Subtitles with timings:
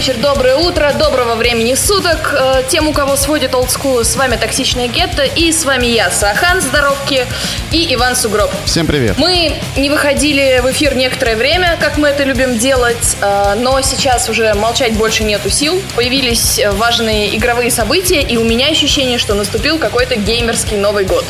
[0.00, 2.34] вечер, доброе утро, доброго времени суток.
[2.34, 6.62] Э, тем, у кого сводит олдскул, с вами Токсичная Гетто, и с вами я, Сахан
[6.62, 7.26] Здоровки
[7.70, 8.50] и Иван Сугроб.
[8.64, 9.18] Всем привет.
[9.18, 14.30] Мы не выходили в эфир некоторое время, как мы это любим делать, э, но сейчас
[14.30, 15.82] уже молчать больше нету сил.
[15.94, 21.26] Появились важные игровые события, и у меня ощущение, что наступил какой-то геймерский Новый год.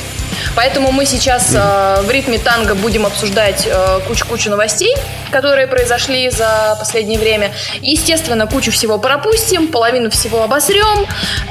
[0.56, 4.94] Поэтому мы сейчас э, в ритме танго будем обсуждать э, кучу-кучу новостей,
[5.30, 7.52] которые произошли за последнее время.
[7.80, 11.06] Естественно, кучу всего пропустим, половину всего обосрем,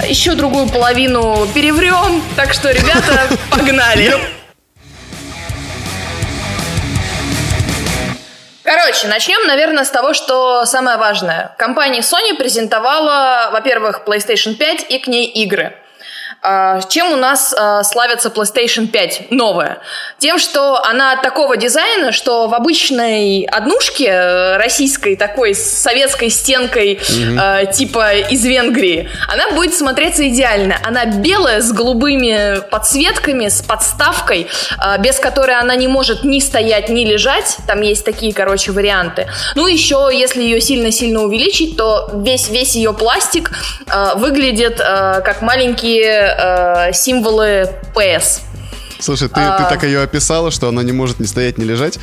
[0.07, 2.23] еще другую половину переврем.
[2.35, 4.13] Так что, ребята, погнали!
[8.63, 11.55] Короче, начнем, наверное, с того, что самое важное.
[11.58, 15.75] Компания Sony презентовала, во-первых, PlayStation 5 и к ней игры–
[16.89, 19.80] чем у нас а, славится PlayStation 5 новая?
[20.19, 27.00] Тем, что она такого дизайна, что в обычной однушке э, российской, такой с советской стенкой,
[27.02, 27.72] угу.
[27.73, 30.78] типа из Венгрии, она будет смотреться идеально.
[30.83, 34.47] Она белая, с голубыми подсветками, с подставкой,
[35.00, 37.58] без которой она не может ни стоять, ни лежать.
[37.67, 39.28] Там есть такие, короче, варианты.
[39.56, 43.52] Ну, еще, если ее сильно-сильно увеличить, то весь, весь ее пластик
[44.16, 48.41] выглядит как маленькие э, символы PS.
[49.00, 49.58] Слушай, ты, а...
[49.58, 52.00] ты так ее описала, что она не может ни стоять, ни лежать.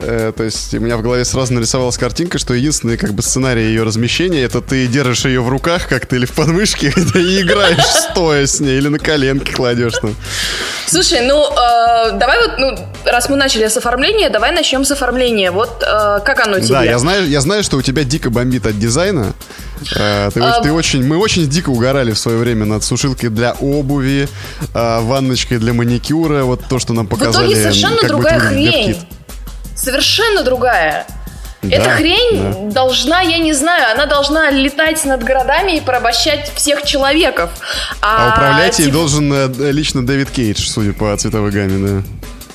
[0.00, 3.66] Э, то есть у меня в голове сразу нарисовалась картинка, что единственный как бы сценарий
[3.66, 8.46] ее размещения это ты держишь ее в руках как-то или в подмышке и играешь стоя
[8.46, 10.14] с ней или на коленке кладешь там.
[10.86, 15.52] Слушай, ну э, давай вот, ну раз мы начали с оформления, давай начнем с оформления.
[15.52, 16.74] Вот э, как оно тебе?
[16.74, 19.34] Да, я знаю, я знаю, что у тебя дико бомбит от дизайна.
[19.96, 20.60] Э, ты, а...
[20.60, 24.28] ты очень, мы очень дико угорали в свое время над сушилкой для обуви,
[24.74, 27.46] э, ванночкой для маникюра, вот то, что нам показали.
[27.46, 28.96] В итоге совершенно другая хрень.
[29.76, 31.06] Совершенно другая.
[31.62, 32.72] Да, Эта хрень да.
[32.72, 37.50] должна, я не знаю, она должна летать над городами и порабощать всех человеков.
[38.00, 38.86] А, а управлять типа...
[38.86, 42.02] ей должен э, лично Дэвид Кейдж, судя по цветовой гамме, да.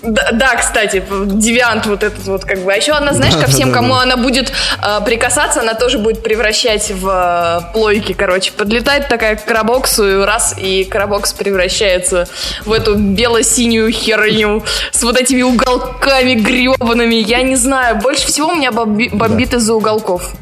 [0.06, 2.72] Да, да, кстати, девиант вот этот вот как бы.
[2.72, 4.52] А еще она, знаешь, ко всем, кому она будет
[4.82, 8.52] э, прикасаться, она тоже будет превращать в э, плойки, короче.
[8.52, 12.28] Подлетает такая к карабоксу, раз, и карабокс превращается
[12.66, 17.16] в эту бело-синюю херню с вот этими уголками гребаными.
[17.16, 19.58] Я не знаю, больше всего меня бомби- бомбит да.
[19.58, 20.34] из-за уголков.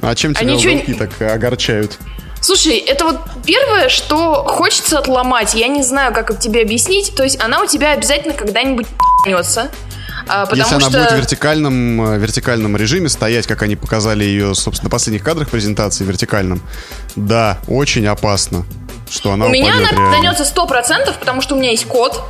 [0.00, 0.98] А чем тебя а уголки ничего...
[0.98, 1.98] так огорчают?
[2.42, 5.54] Слушай, это вот первое, что хочется отломать.
[5.54, 7.14] Я не знаю, как тебе объяснить.
[7.14, 9.70] То есть она у тебя обязательно когда-нибудь п***нется.
[10.28, 10.98] А, Если она что...
[10.98, 15.50] будет в вертикальном, э, вертикальном режиме стоять, как они показали ее, собственно, на последних кадрах
[15.50, 16.62] презентации, вертикальном,
[17.16, 18.64] да, очень опасно,
[19.12, 20.44] что она У меня она реально.
[20.44, 22.22] сто процентов, потому что у меня есть кот,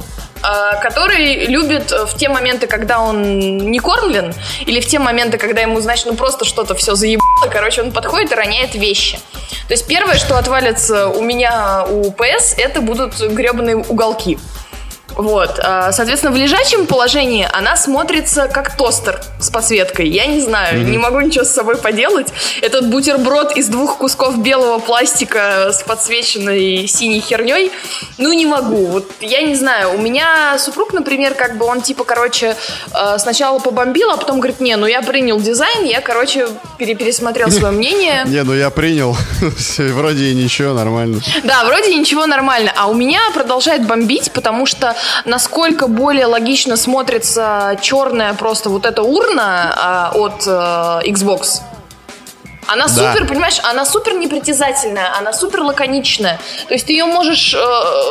[0.43, 4.34] а, который любит в те моменты, когда он не кормлен,
[4.66, 8.32] или в те моменты, когда ему, значит, ну просто что-то все заебало, короче, он подходит
[8.32, 9.21] и роняет вещи.
[9.69, 14.38] То есть первое, что отвалится у меня у ПС, это будут гребаные уголки.
[15.16, 20.08] Вот, а, соответственно, в лежачем положении она смотрится как тостер с подсветкой.
[20.08, 20.90] Я не знаю, mm-hmm.
[20.90, 22.28] не могу ничего с собой поделать.
[22.60, 27.70] Этот бутерброд из двух кусков белого пластика с подсвеченной синей херней,
[28.18, 28.86] ну не могу.
[28.86, 29.94] Вот я не знаю.
[29.94, 32.56] У меня супруг, например, как бы он типа, короче,
[32.92, 36.48] а, сначала побомбил, а потом говорит, не, ну я принял дизайн, я, короче,
[36.78, 38.24] пересмотрел свое мнение.
[38.26, 39.16] Не, ну я принял.
[39.78, 41.20] Вроде ничего, нормально.
[41.44, 42.72] Да, вроде ничего нормально.
[42.76, 44.94] А у меня продолжает бомбить, потому что
[45.24, 51.62] насколько более логично смотрится черная просто вот эта урна а, от а, Xbox.
[52.66, 53.12] Она да.
[53.12, 56.38] супер, понимаешь, она супер непритязательная, она супер лаконичная.
[56.68, 57.58] То есть ты ее можешь э,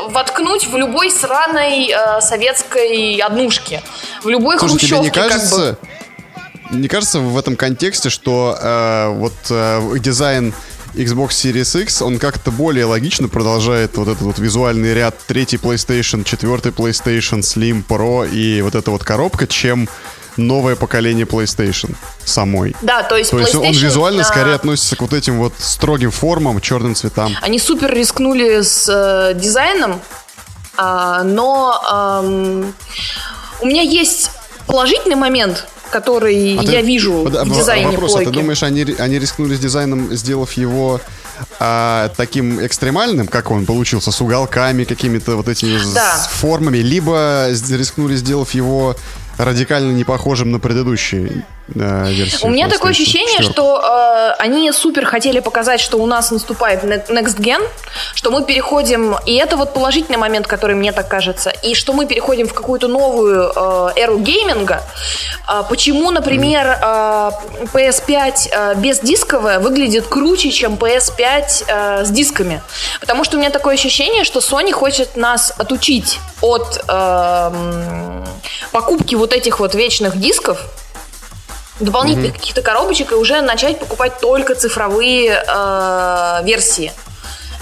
[0.09, 3.81] воткнуть в любой сраной э, советской однушке,
[4.23, 5.09] в любой Слушай, хрущевке.
[5.09, 6.77] Тебе не кажется, как бы...
[6.77, 10.53] не кажется в этом контексте, что э, вот э, дизайн
[10.93, 16.23] Xbox Series X, он как-то более логично продолжает вот этот вот визуальный ряд третий PlayStation,
[16.23, 19.87] четвертый PlayStation, Slim, Pro и вот эта вот коробка, чем
[20.37, 22.75] новое поколение PlayStation самой.
[22.81, 24.25] Да, то есть, то есть он визуально а...
[24.25, 27.35] скорее относится к вот этим вот строгим формам, черным цветам.
[27.41, 30.01] Они супер рискнули с э, дизайном,
[30.77, 32.71] э, но э,
[33.61, 34.31] у меня есть
[34.67, 38.29] положительный момент, который а я ты, вижу под, в дизайне вопрос, плойки.
[38.29, 40.99] А ты думаешь, они, они рискнули с дизайном, сделав его
[41.59, 46.15] а, таким экстремальным, как он получился, с уголками какими-то вот этими да.
[46.31, 48.95] формами, либо рискнули, сделав его
[49.37, 51.43] радикально не похожим на предыдущий.
[51.75, 52.49] Э, версию.
[52.49, 53.51] У меня такое ощущение, 4.
[53.51, 57.61] что э, они супер хотели показать, что у нас наступает next gen,
[58.13, 62.05] что мы переходим, и это вот положительный момент, который мне так кажется, и что мы
[62.05, 64.83] переходим в какую-то новую э, эру гейминга.
[65.47, 67.31] Э, почему, например, э,
[67.73, 72.61] PS5 э, без дисковая выглядит круче, чем PS5 э, с дисками?
[72.99, 77.51] Потому что у меня такое ощущение, что Sony хочет нас отучить от э,
[78.71, 80.59] покупки вот этих вот вечных дисков,
[81.81, 82.39] дополнительных mm-hmm.
[82.39, 86.91] каких-то коробочек и уже начать покупать только цифровые э, версии.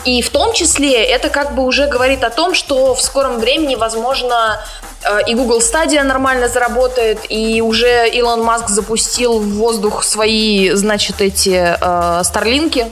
[0.05, 3.75] И в том числе это как бы уже говорит о том, что в скором времени,
[3.75, 4.61] возможно,
[5.03, 11.21] э, и Google Stadia нормально заработает, и уже Илон Маск запустил в воздух свои, значит,
[11.21, 12.87] эти э, старлинки,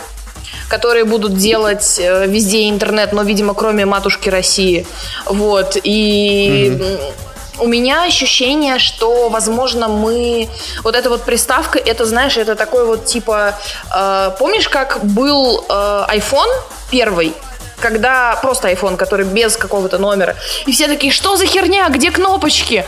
[0.70, 4.86] которые будут делать э, везде интернет, но, видимо, кроме матушки России.
[5.26, 5.78] Вот.
[5.84, 7.27] И mm-hmm
[7.60, 10.50] у меня ощущение, что, возможно, мы...
[10.84, 13.56] Вот эта вот приставка, это, знаешь, это такой вот типа...
[13.94, 16.50] Э, помнишь, как был э, iPhone
[16.92, 17.34] первый?
[17.80, 20.36] когда просто iPhone, который без какого-то номера.
[20.66, 22.86] И все такие, что за херня, где кнопочки?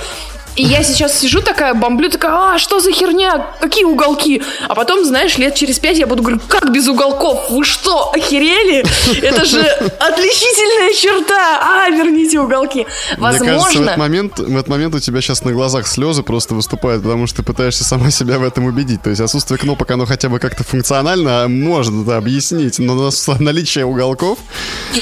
[0.56, 4.42] И я сейчас сижу такая, бомблю, такая, а, что за херня, какие уголки?
[4.68, 7.50] А потом, знаешь, лет через пять я буду говорить, как без уголков?
[7.50, 8.86] Вы что, охерели?
[9.22, 11.60] Это же отличительная черта.
[11.62, 12.86] А, верните уголки.
[13.18, 13.46] Возможно...
[13.46, 16.56] Мне кажется, в этот, момент, в этот момент у тебя сейчас на глазах слезы просто
[16.56, 19.01] выступают, потому что ты пытаешься сама себя в этом убедить.
[19.01, 24.40] То есть отсутствие кнопок, оно хотя бы как-то функционально можно да, объяснить, но наличие уголков,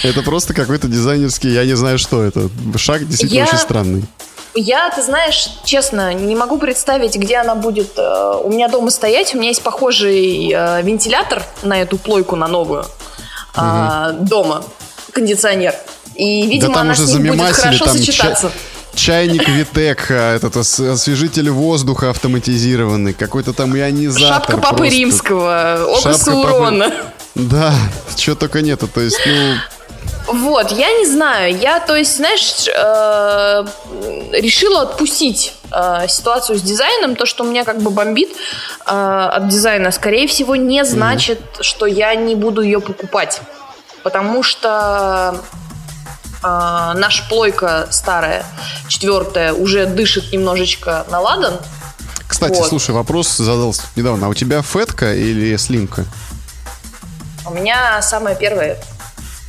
[0.03, 2.49] это просто какой-то дизайнерский, я не знаю, что это.
[2.77, 3.45] Шаг действительно я...
[3.45, 4.03] очень странный.
[4.59, 9.35] Я, ты знаешь, честно, не могу представить, где она будет э, у меня дома стоять.
[9.35, 12.85] У меня есть похожий э, вентилятор на эту плойку, на новую,
[13.55, 14.63] э, дома,
[15.13, 15.75] кондиционер.
[16.15, 18.51] И, видимо, да она с ним будет хорошо там сочетаться.
[18.95, 24.27] чайник Витек, а, этот освежитель воздуха автоматизированный, какой-то там ионизатор.
[24.27, 24.95] Шапка Папы просто.
[24.95, 26.89] Римского, око Саурона.
[26.89, 27.03] Папы...
[27.35, 27.75] Да,
[28.15, 29.55] чего только нету, то есть, ну...
[30.27, 31.57] Вот, я не знаю.
[31.57, 33.65] Я, то есть, знаешь, э,
[34.33, 37.15] решила отпустить э, ситуацию с дизайном.
[37.15, 38.29] То, что у меня как бы бомбит
[38.85, 41.63] э, от дизайна, скорее всего, не значит, mm-hmm.
[41.63, 43.41] что я не буду ее покупать.
[44.03, 45.41] Потому что
[46.43, 48.45] э, наша плойка старая,
[48.89, 51.53] четвертая, уже дышит немножечко на ладан.
[52.27, 52.67] Кстати, вот.
[52.67, 54.27] слушай, вопрос задался недавно.
[54.27, 56.03] А у тебя фетка или слимка?
[57.45, 58.77] У меня самая первая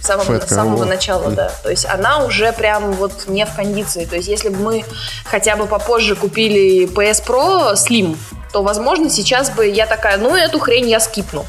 [0.00, 1.53] самого, с самого начала, да.
[1.62, 4.05] То есть она уже прям вот не в кондиции.
[4.05, 4.85] То есть если бы мы
[5.25, 8.17] хотя бы попозже купили PS Pro Slim,
[8.53, 11.45] то, возможно, сейчас бы я такая, ну, эту хрень я скипну.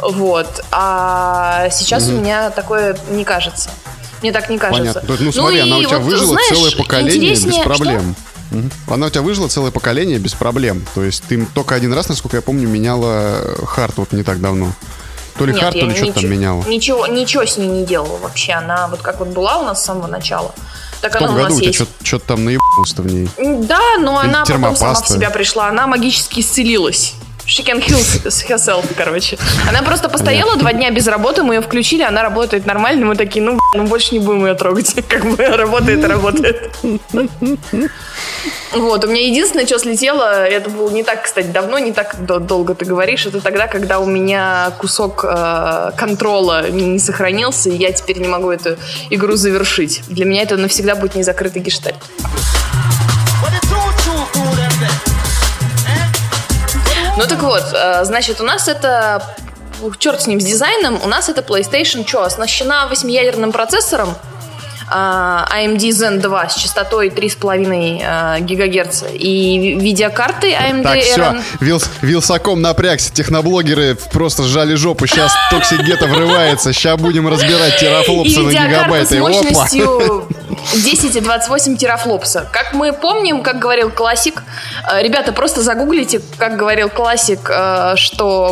[0.00, 0.64] Вот.
[0.70, 2.16] А сейчас угу.
[2.16, 3.70] у меня такое не кажется.
[4.22, 5.00] Мне так не кажется.
[5.00, 5.24] Понятно.
[5.24, 8.14] Ну, смотри, ну, она у тебя вот, выжила знаешь, целое поколение без проблем.
[8.14, 8.30] Что?
[8.56, 8.94] Угу.
[8.94, 10.84] Она у тебя выжила целое поколение без проблем.
[10.94, 14.72] То есть ты только один раз, насколько я помню, меняла хард вот не так давно.
[15.40, 16.62] То ли Нет, карт, то ли что-то там меняла.
[16.64, 18.52] Ничего, ничего с ней не делала вообще.
[18.52, 20.54] Она вот как вот была у нас с самого начала.
[21.00, 23.26] Так в том году у тебя что-то там наебалось-то в ней.
[23.38, 25.68] Да, но Или она потом сама в себя пришла.
[25.68, 27.14] Она магически исцелилась.
[27.50, 27.98] She can heal
[28.48, 29.36] herself, короче.
[29.68, 33.44] Она просто постояла два дня без работы, мы ее включили, она работает нормально, мы такие,
[33.44, 34.94] ну, ну больше не будем ее трогать.
[35.08, 36.70] Как бы работает, работает.
[38.72, 42.76] Вот, у меня единственное, что слетело, это было не так, кстати, давно, не так долго
[42.76, 48.20] ты говоришь, это тогда, когда у меня кусок э, контрола не, сохранился, и я теперь
[48.20, 48.76] не могу эту
[49.10, 50.02] игру завершить.
[50.06, 51.96] Для меня это навсегда будет незакрытый гештальт.
[57.40, 59.22] Так вот, э, значит, у нас это
[59.98, 64.14] черт с ним, с дизайном, у нас это PlayStation что, оснащена восьмиядерным процессором,
[64.90, 72.60] AMD Zen 2 с частотой 3,5 а, ГГц и видеокарты AMD Так, все, Вил, Вилсаком
[72.60, 79.16] напрягся, техноблогеры просто сжали жопу, сейчас Ghetto врывается, сейчас будем разбирать терафлопсы на гигабайты.
[79.16, 80.26] с мощностью
[80.74, 82.48] 10 и 28 терафлопса.
[82.52, 84.42] Как мы помним, как говорил классик,
[84.90, 88.50] э, ребята, просто загуглите, как говорил классик, э, что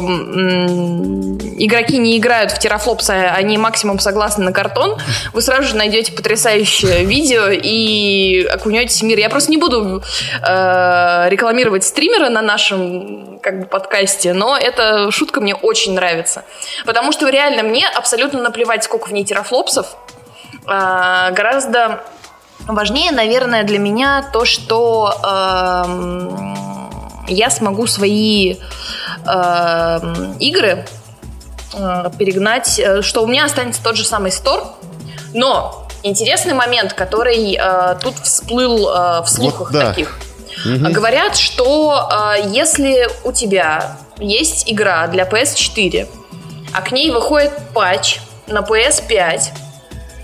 [1.58, 4.98] игроки не играют в терафлопсы, они максимум согласны на картон,
[5.32, 9.18] вы сразу же найдете потрясающее видео и окунетесь в мир.
[9.18, 10.02] Я просто не буду
[10.46, 16.44] э, рекламировать стримера на нашем как бы подкасте, но эта шутка мне очень нравится.
[16.84, 19.96] Потому что реально мне абсолютно наплевать, сколько в ней терафлопсов.
[20.66, 22.04] Э, гораздо
[22.66, 25.84] важнее, наверное, для меня то, что э,
[27.28, 28.56] я смогу свои
[29.26, 29.98] э,
[30.40, 30.84] игры
[32.18, 34.74] перегнать, э, что у меня останется тот же самый стор,
[35.32, 39.88] но интересный момент, который э, тут всплыл э, в слухах вот, да.
[39.88, 40.18] таких.
[40.64, 40.92] Угу.
[40.92, 46.08] Говорят, что э, если у тебя есть игра для PS4,
[46.72, 49.40] а к ней выходит патч на PS5,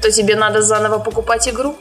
[0.02, 1.76] то тебе надо заново покупать игру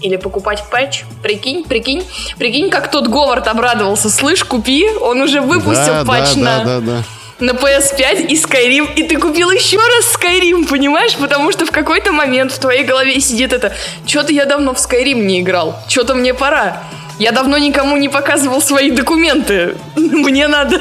[0.00, 1.04] или покупать патч.
[1.22, 2.06] Прикинь, прикинь,
[2.38, 4.08] прикинь, как тот Говард обрадовался.
[4.08, 6.64] Слышь, купи, он уже выпустил да, патч да, на...
[6.64, 7.04] Да, да, да
[7.40, 11.16] на PS5 и Skyrim, и ты купил еще раз Skyrim, понимаешь?
[11.16, 13.72] Потому что в какой-то момент в твоей голове сидит это
[14.06, 16.82] «Что-то я давно в Skyrim не играл, что-то мне пора».
[17.18, 19.74] Я давно никому не показывал свои документы.
[19.96, 20.80] Мне надо.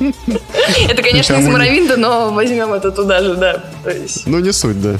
[0.88, 3.62] Это, конечно, из Моровинда, но возьмем это туда же, да.
[4.26, 4.96] Ну, не суть, да.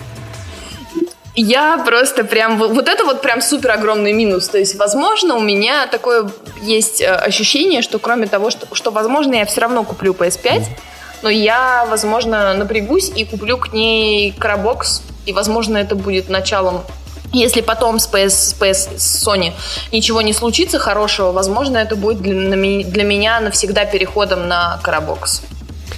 [1.41, 2.59] Я просто прям...
[2.59, 4.49] Вот это вот прям супер огромный минус.
[4.49, 6.29] То есть, возможно, у меня такое
[6.63, 10.65] есть э, ощущение, что кроме того, что, что возможно, я все равно куплю PS5,
[11.23, 16.83] но я, возможно, напрягусь и куплю к ней Карабокс, и, возможно, это будет началом
[17.31, 19.53] если потом с PS, с PS Sony
[19.93, 25.43] ничего не случится хорошего, возможно, это будет для, для меня навсегда переходом на Карабокс.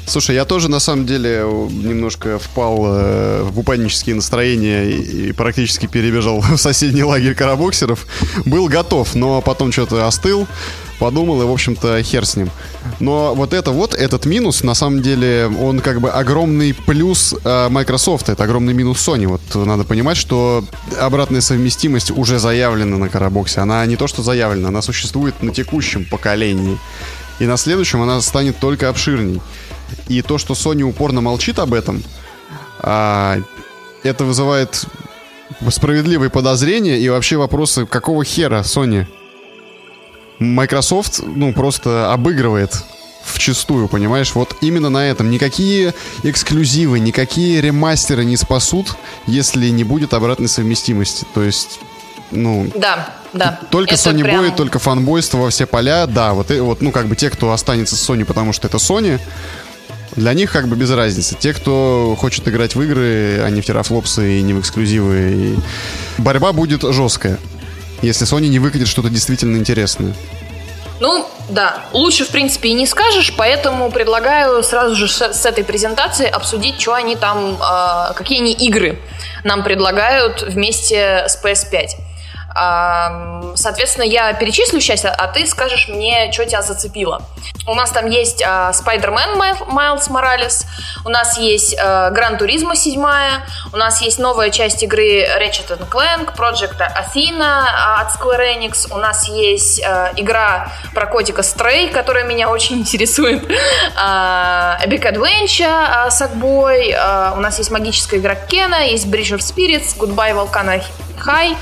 [0.06, 5.86] Слушай, я тоже на самом деле немножко впал э, в упаднические настроения и, и практически
[5.86, 8.06] перебежал в соседний лагерь карабоксеров.
[8.44, 10.48] Был готов, но потом что-то остыл,
[10.98, 12.50] подумал и, в общем-то, хер с ним.
[12.98, 17.68] Но вот это вот, этот минус, на самом деле, он как бы огромный плюс э,
[17.68, 19.26] Microsoft, это огромный минус Sony.
[19.26, 20.64] Вот надо понимать, что
[20.98, 23.60] обратная совместимость уже заявлена на карабоксе.
[23.60, 26.78] Она не то, что заявлена, она существует на текущем поколении.
[27.38, 29.40] И на следующем она станет только обширней.
[30.08, 32.02] И то, что Sony упорно молчит об этом,
[32.80, 33.38] а,
[34.02, 34.84] это вызывает
[35.68, 39.06] справедливые подозрения и вообще вопросы, какого хера Sony?
[40.38, 42.82] Microsoft, ну, просто обыгрывает
[43.22, 44.34] в чистую, понимаешь?
[44.34, 45.30] Вот именно на этом.
[45.30, 51.26] Никакие эксклюзивы, никакие ремастеры не спасут, если не будет обратной совместимости.
[51.34, 51.80] То есть,
[52.30, 52.70] ну...
[52.74, 53.60] Да, да.
[53.70, 54.44] Только это Sony прям...
[54.44, 56.06] Boy, только фанбойство во все поля.
[56.06, 59.20] Да, вот, вот, ну, как бы те, кто останется с Sony, потому что это Sony,
[60.16, 61.36] для них как бы без разницы.
[61.38, 65.32] Те, кто хочет играть в игры, а не в терафлопсы и не в эксклюзивы.
[65.32, 65.58] И...
[66.18, 67.38] Борьба будет жесткая,
[68.02, 70.14] если Sony не выкатит что-то действительно интересное.
[71.00, 75.64] Ну, да, лучше, в принципе, и не скажешь, поэтому предлагаю сразу же с, с этой
[75.64, 78.98] презентации обсудить, что они там, э, какие они игры
[79.42, 82.09] нам предлагают вместе с PS5.
[82.52, 87.22] Соответственно, я перечислю сейчас, а ты скажешь мне, что тебя зацепило.
[87.66, 89.36] У нас там есть Spider-Man
[89.68, 90.64] Miles Morales,
[91.04, 93.00] у нас есть Gran Turismo 7,
[93.72, 97.66] у нас есть новая часть игры Ratchet Clank, Project Athena
[98.00, 99.80] от Square Enix, у нас есть
[100.16, 108.18] игра про котика Stray, которая меня очень интересует, Epic Adventure Sackboy, у нас есть магическая
[108.18, 110.82] игра Кена, есть Bridge of Spirits, Goodbye Volcano
[111.24, 111.56] High,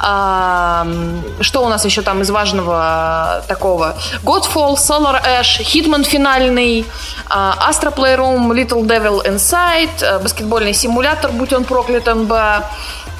[0.00, 3.96] что у нас еще там из важного такого?
[4.22, 6.86] Godfall, Solar Ash, Hitman финальный,
[7.28, 12.62] Astra Playroom, Little Devil Inside, баскетбольный симулятор, будь он проклятым бы,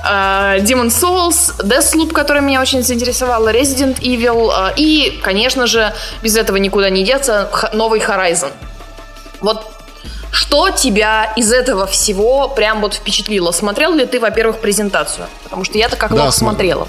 [0.05, 6.89] Demon Souls, Deathloop, который меня очень заинтересовала, Resident Evil и, конечно же, без этого никуда
[6.89, 8.53] не деться, новый Horizon.
[9.41, 9.73] Вот
[10.31, 13.53] что тебя из этого всего прям вот впечатлило?
[13.53, 15.27] Смотрел ли ты, во-первых, презентацию?
[15.43, 16.39] Потому что я-то как да, лох см...
[16.39, 16.89] смотрела.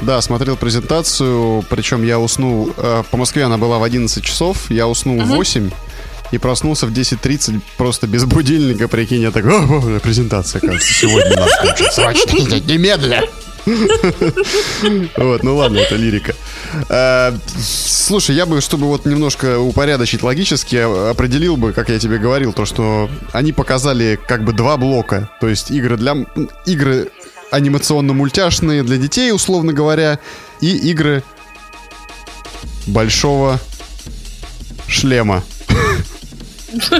[0.00, 4.88] Да, смотрел презентацию, причем я уснул, э, по Москве она была в 11 часов, я
[4.88, 5.26] уснул угу.
[5.26, 5.70] в 8
[6.32, 11.52] и проснулся в 10.30 просто без будильника, прикинь, я такой, о, презентация, кажется, сегодня надо
[11.52, 12.32] включить, срочно,
[12.66, 13.22] немедля.
[15.16, 16.34] Вот, ну ладно, это лирика.
[16.88, 20.76] Э, слушай, я бы, чтобы вот немножко упорядочить логически,
[21.10, 25.30] определил бы, как я тебе говорил, то, что они показали как бы два блока.
[25.40, 26.16] То есть игры для...
[26.66, 27.10] Игры
[27.50, 30.18] анимационно-мультяшные для детей, условно говоря,
[30.60, 31.22] и игры
[32.86, 33.60] большого
[34.86, 35.44] шлема.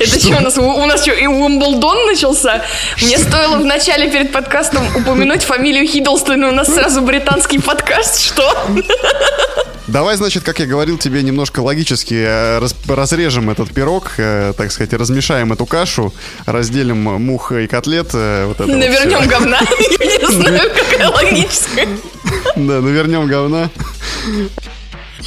[0.00, 0.56] Это что у нас?
[0.56, 2.62] У нас что, и Уимблдон начался?
[3.02, 8.20] Мне стоило в начале перед подкастом упомянуть фамилию Хиддлстон, и у нас сразу британский подкаст.
[8.20, 8.66] Что?
[9.88, 14.70] Давай, значит, как я говорил тебе, немножко логически э, раз, разрежем этот пирог, э, так
[14.70, 16.14] сказать, размешаем эту кашу,
[16.46, 18.10] разделим мух и котлет.
[18.14, 19.58] Э, вот это навернем вот говна.
[20.00, 21.88] Я не знаю, какая логическая.
[22.54, 23.68] Да, навернем говна.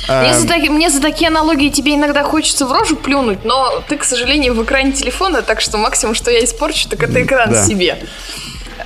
[0.08, 0.40] Мне, эм.
[0.40, 4.04] за таки, мне за такие аналогии тебе иногда хочется в рожу плюнуть, но ты, к
[4.04, 7.66] сожалению, в экране телефона, так что максимум, что я испорчу, так это экран да.
[7.66, 7.98] себе.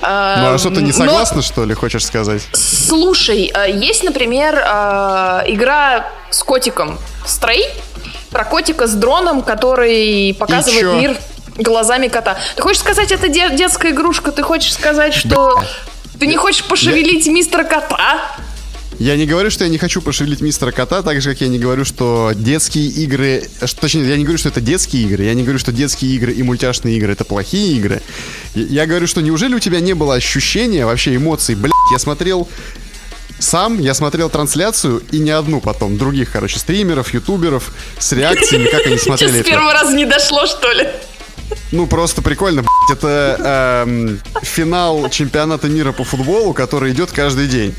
[0.00, 1.42] Ну а что, ты не согласна, Но...
[1.42, 2.42] что ли, хочешь сказать?
[2.52, 7.66] Слушай, а, есть, например, а, игра с котиком Стрей,
[8.30, 11.16] про котика с дроном, который показывает мир
[11.56, 12.36] глазами кота.
[12.54, 14.30] Ты хочешь сказать, это детская игрушка?
[14.30, 15.60] Ты хочешь сказать, что
[16.20, 17.32] ты не хочешь пошевелить Я...
[17.32, 18.20] мистера кота?
[18.98, 21.58] Я не говорю, что я не хочу пошевелить мистера кота, так же, как я не
[21.58, 23.48] говорю, что детские игры...
[23.64, 26.32] Что, точнее, я не говорю, что это детские игры, я не говорю, что детские игры
[26.32, 28.02] и мультяшные игры— это плохие игры.
[28.54, 31.54] Я, говорю, что неужели у тебя не было ощущения, вообще эмоций?
[31.54, 32.48] Блядь, я смотрел
[33.38, 38.84] сам я смотрел трансляцию и не одну потом, других, короче, стримеров, ютуберов с реакциями, как
[38.84, 39.48] они смотрели это.
[39.48, 40.88] с первого раза не дошло, что ли?
[41.70, 42.98] Ну, просто прикольно, блядь.
[42.98, 47.74] Это эм, финал чемпионата мира по футболу, который идет каждый день.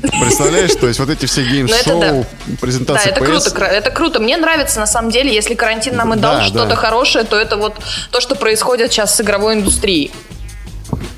[0.00, 4.20] Представляешь, то есть вот эти все Ну, гейм-шоу, это Да, презентации это круто, это круто.
[4.20, 7.56] Мне нравится, на самом деле, если карантин нам и дал Да, что-то хорошее, то это
[7.56, 7.74] вот
[8.10, 10.12] то, что происходит сейчас с игровой индустрией.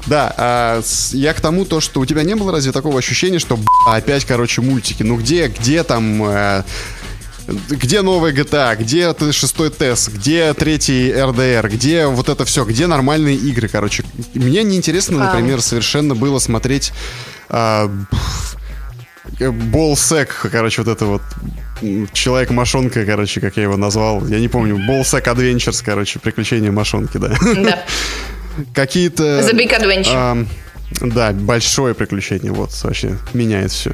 [0.06, 3.38] Да, а, с- я к тому, то, что у тебя не было разве такого ощущения,
[3.38, 5.02] что опять, короче, мультики?
[5.02, 6.22] Ну где, где там...
[6.22, 6.62] э,
[7.68, 13.36] где новая GTA, где шестой тест, где третий RDR, где вот это все, где нормальные
[13.36, 14.04] игры, короче.
[14.34, 16.92] Мне неинтересно, например, совершенно было смотреть
[17.50, 17.90] а,
[19.38, 21.22] Болсек, короче, вот это вот
[21.82, 24.26] м, Человек-мошонка, короче, как я его назвал.
[24.26, 24.78] Я не помню.
[24.86, 27.34] Болсек Adventures, короче, приключения мошонки, да.
[27.56, 27.84] Да.
[28.74, 29.22] Какие-то...
[29.40, 30.12] The Big Adventure.
[30.14, 30.46] а,
[31.00, 33.92] да, большое приключение, вот, вообще, меняет все.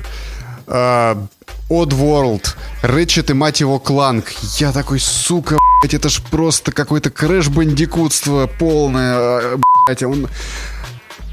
[0.66, 1.26] А,
[1.68, 4.32] Oddworld, Ratchet и мать его Кланк.
[4.58, 10.28] Я такой, сука, блядь, это ж просто какое-то крэш-бандикутство полное, а, блядь, он...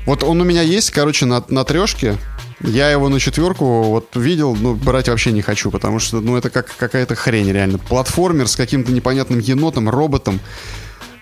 [0.06, 2.18] Вот он у меня есть, короче, на, на трешке.
[2.64, 6.50] Я его на четверку вот видел, ну, брать вообще не хочу, потому что, ну, это
[6.50, 7.80] как какая-то хрень реально.
[7.80, 10.40] Платформер с каким-то непонятным енотом, роботом.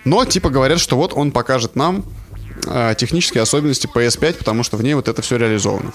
[0.04, 2.04] Но, типа, говорят, что вот он покажет нам
[2.66, 5.92] а, технические особенности PS5, потому что в ней вот это все реализовано.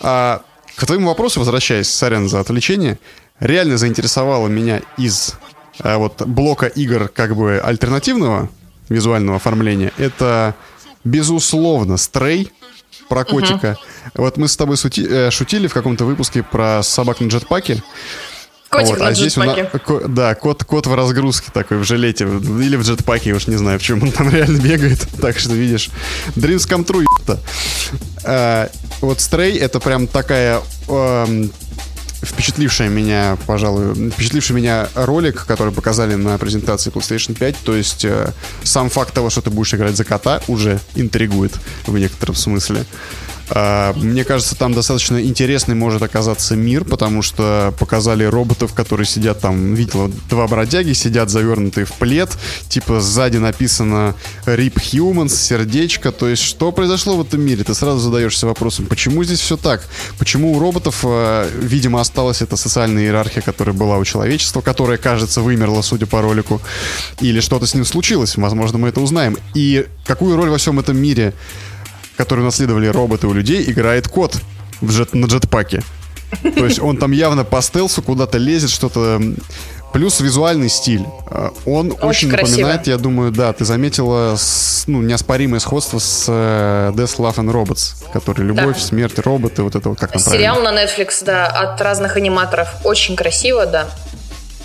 [0.00, 0.42] А,
[0.76, 2.98] к твоему вопросу, возвращаясь, сорян за отвлечение,
[3.40, 5.34] реально заинтересовало меня из
[5.78, 8.50] а, вот блока игр как бы альтернативного
[8.88, 10.54] визуального оформления, это,
[11.04, 12.52] безусловно, Стрей
[13.08, 13.76] про котика.
[14.14, 17.82] Вот мы с тобой сути- э, шутили в каком-то выпуске про собак на джетпаке.
[18.68, 19.56] Котик Вот, на а здесь у нас-
[20.08, 23.78] да, кот, кот в разгрузке такой, в жилете, или в джетпаке, я уж не знаю,
[23.78, 25.06] в чем он там реально бегает.
[25.20, 25.88] Так что, видишь,
[26.34, 27.38] Dreams come true, ебта.
[28.24, 28.68] А,
[29.00, 31.52] Вот Stray это прям такая эм,
[32.26, 37.56] впечатлившая меня, пожалуй, впечатливший меня ролик, который показали на презентации PlayStation 5.
[37.64, 41.52] То есть э, сам факт того, что ты будешь играть за кота, уже интригует
[41.86, 42.84] в некотором смысле.
[43.48, 49.74] Мне кажется, там достаточно интересный может оказаться мир, потому что показали роботов, которые сидят там,
[49.74, 52.36] видел, два бродяги сидят завернутые в плед,
[52.68, 54.14] типа сзади написано
[54.46, 57.62] RIP Humans, сердечко, то есть что произошло в этом мире?
[57.64, 59.84] Ты сразу задаешься вопросом, почему здесь все так?
[60.18, 65.40] Почему у роботов, э, видимо, осталась эта социальная иерархия, которая была у человечества, которая, кажется,
[65.40, 66.60] вымерла, судя по ролику,
[67.20, 69.36] или что-то с ним случилось, возможно, мы это узнаем.
[69.54, 71.32] И какую роль во всем этом мире
[72.16, 74.38] который унаследовали роботы у людей, играет кот
[74.80, 75.82] в джет, на джетпаке.
[76.42, 79.20] То есть он там явно по стелсу куда-то лезет, что-то...
[79.92, 81.04] Плюс визуальный стиль.
[81.30, 82.56] А, Он очень, красиво.
[82.56, 87.50] напоминает, я думаю, да, ты заметила с- ну, неоспоримое сходство с э, Death, Love and
[87.50, 88.82] Robots, который любовь, Да.
[88.82, 90.82] смерть, роботы, вот это вот как там Сериал правильно?
[90.82, 92.68] на Netflix, да, от разных аниматоров.
[92.84, 93.88] Очень красиво, да.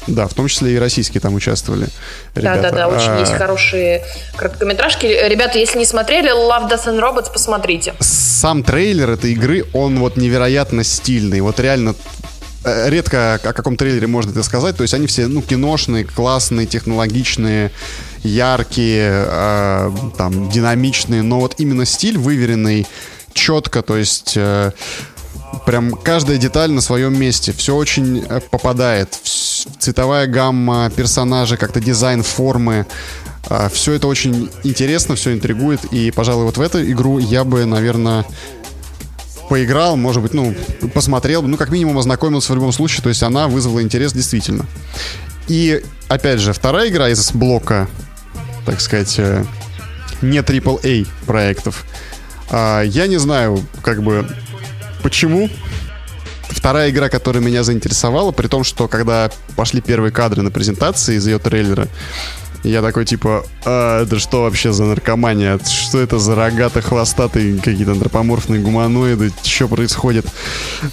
[0.07, 1.87] Да, в том числе и российские там участвовали
[2.33, 2.61] Да, ребята.
[2.61, 4.03] да, да, очень А, есть хорошие
[4.35, 5.05] короткометражки.
[5.05, 7.93] Ребята, если не смотрели Love, Death and Robots, посмотрите.
[7.99, 11.41] сам трейлер этой игры, он вот невероятно стильный.
[11.41, 11.93] Вот реально
[12.63, 14.75] э, редко о каком трейлере можно это сказать.
[14.75, 17.71] То есть они все, ну, киношные, классные, технологичные,
[18.23, 21.21] яркие, э, там, динамичные.
[21.21, 22.87] Но вот именно стиль выверенный,
[23.33, 24.33] четко, то есть...
[24.35, 24.71] э,
[25.65, 27.51] Прям каждая деталь на своем месте.
[27.51, 29.09] Все очень э, попадает.
[29.79, 32.85] Цветовая гамма, персонажи, как-то дизайн формы.
[33.71, 35.85] Все это очень интересно, все интригует.
[35.85, 38.25] И, пожалуй, вот в эту игру я бы, наверное,
[39.49, 40.55] поиграл, может быть, ну,
[40.93, 44.65] посмотрел, ну, как минимум ознакомился в любом случае, то есть она вызвала интерес действительно.
[45.47, 47.89] И, опять же, вторая игра из блока,
[48.65, 49.43] так сказать, э,
[50.21, 51.85] не AAA проектов.
[52.49, 54.25] А, Я не знаю, как бы,
[55.03, 55.49] почему.
[56.51, 61.25] Вторая игра, которая меня заинтересовала, при том, что когда пошли первые кадры на презентации из
[61.25, 61.87] ее трейлера,
[62.63, 65.59] я такой, типа, а, это что вообще за наркомания?
[65.65, 69.31] Что это за рогато-хвостатые какие-то антропоморфные гуманоиды?
[69.43, 70.27] Что происходит?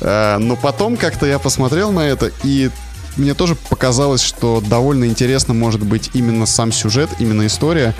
[0.00, 2.70] А, но потом как-то я посмотрел на это, и
[3.16, 7.94] мне тоже показалось, что довольно интересно может быть именно сам сюжет, именно история.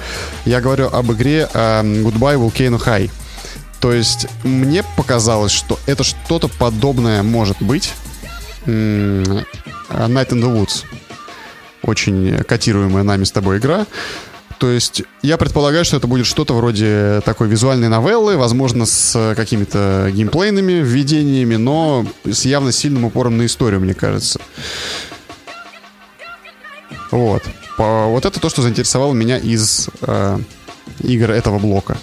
[0.47, 3.11] Я говорю об игре а, Goodbye Volcano High.
[3.81, 7.93] То есть мне показалось, что это что-то подобное может быть.
[8.67, 9.47] Night
[10.31, 10.85] in the Woods
[11.83, 13.87] очень котируемая нами с тобой игра.
[14.59, 20.11] То есть я предполагаю, что это будет что-то вроде такой визуальной новеллы, возможно, с какими-то
[20.13, 24.41] геймплейными введениями, но с явно сильным упором на историю, мне кажется.
[27.13, 27.45] Вот.
[27.79, 30.39] Вот это то, что заинтересовало меня из э,
[31.01, 31.97] игр этого блока.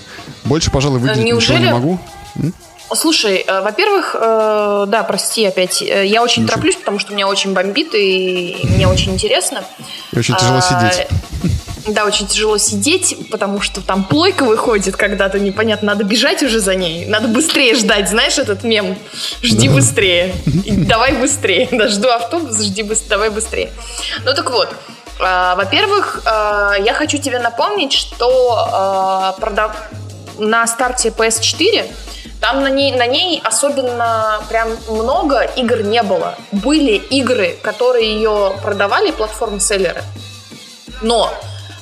[0.43, 1.57] Больше, пожалуй, выделить Неужели...
[1.57, 1.99] ничего не могу.
[2.35, 2.53] М?
[2.93, 6.53] Слушай, э, во-первых, э, да, прости опять, э, я очень Ничего.
[6.53, 9.63] тороплюсь, потому что меня очень бомбит и мне очень интересно.
[10.11, 11.07] И очень тяжело а, сидеть.
[11.87, 16.75] Да, очень тяжело сидеть, потому что там плойка выходит когда-то, непонятно, надо бежать уже за
[16.75, 18.97] ней, надо быстрее ждать, знаешь этот мем?
[19.41, 19.75] Жди да.
[19.75, 23.71] быстрее, давай быстрее, да, жду автобус, жди быстрее, давай быстрее.
[24.25, 24.73] Ну так вот,
[25.19, 29.75] во-первых, а, я хочу тебе напомнить, что продав...
[30.37, 31.85] на старте PS4
[32.41, 36.35] там на ней, на ней особенно прям много игр не было.
[36.51, 40.03] Были игры, которые ее продавали, платформ-селлеры.
[41.01, 41.33] Но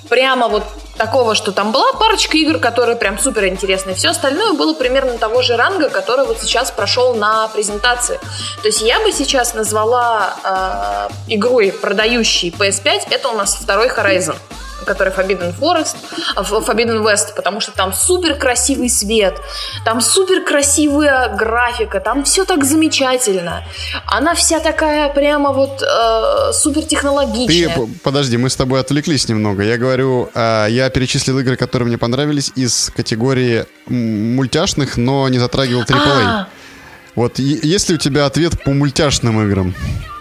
[0.08, 0.64] прямо вот
[0.98, 3.96] такого, что там была парочка игр, которые прям супер интересные.
[3.96, 8.20] Все остальное было примерно того же ранга, который вот сейчас прошел на презентации.
[8.62, 14.36] То есть я бы сейчас назвала э, игрой, продающей PS5, это у нас второй Horizon
[14.84, 15.96] который Forbidden Forest,
[16.36, 19.40] Forbidden West, потому что там супер красивый свет,
[19.86, 23.64] там супер красивая графика, там все так замечательно.
[24.06, 27.76] Она вся такая прямо вот э, супер технологичная.
[27.76, 29.64] Ты, подожди, мы с тобой отвлеклись немного.
[29.64, 35.84] Я говорю, э, я перечислил игры, которые мне понравились из категории мультяшных, но не затрагивал
[35.84, 35.96] AAA.
[35.96, 36.48] А-а-а.
[37.16, 39.76] Вот, есть ли у тебя ответ по мультяшным играм?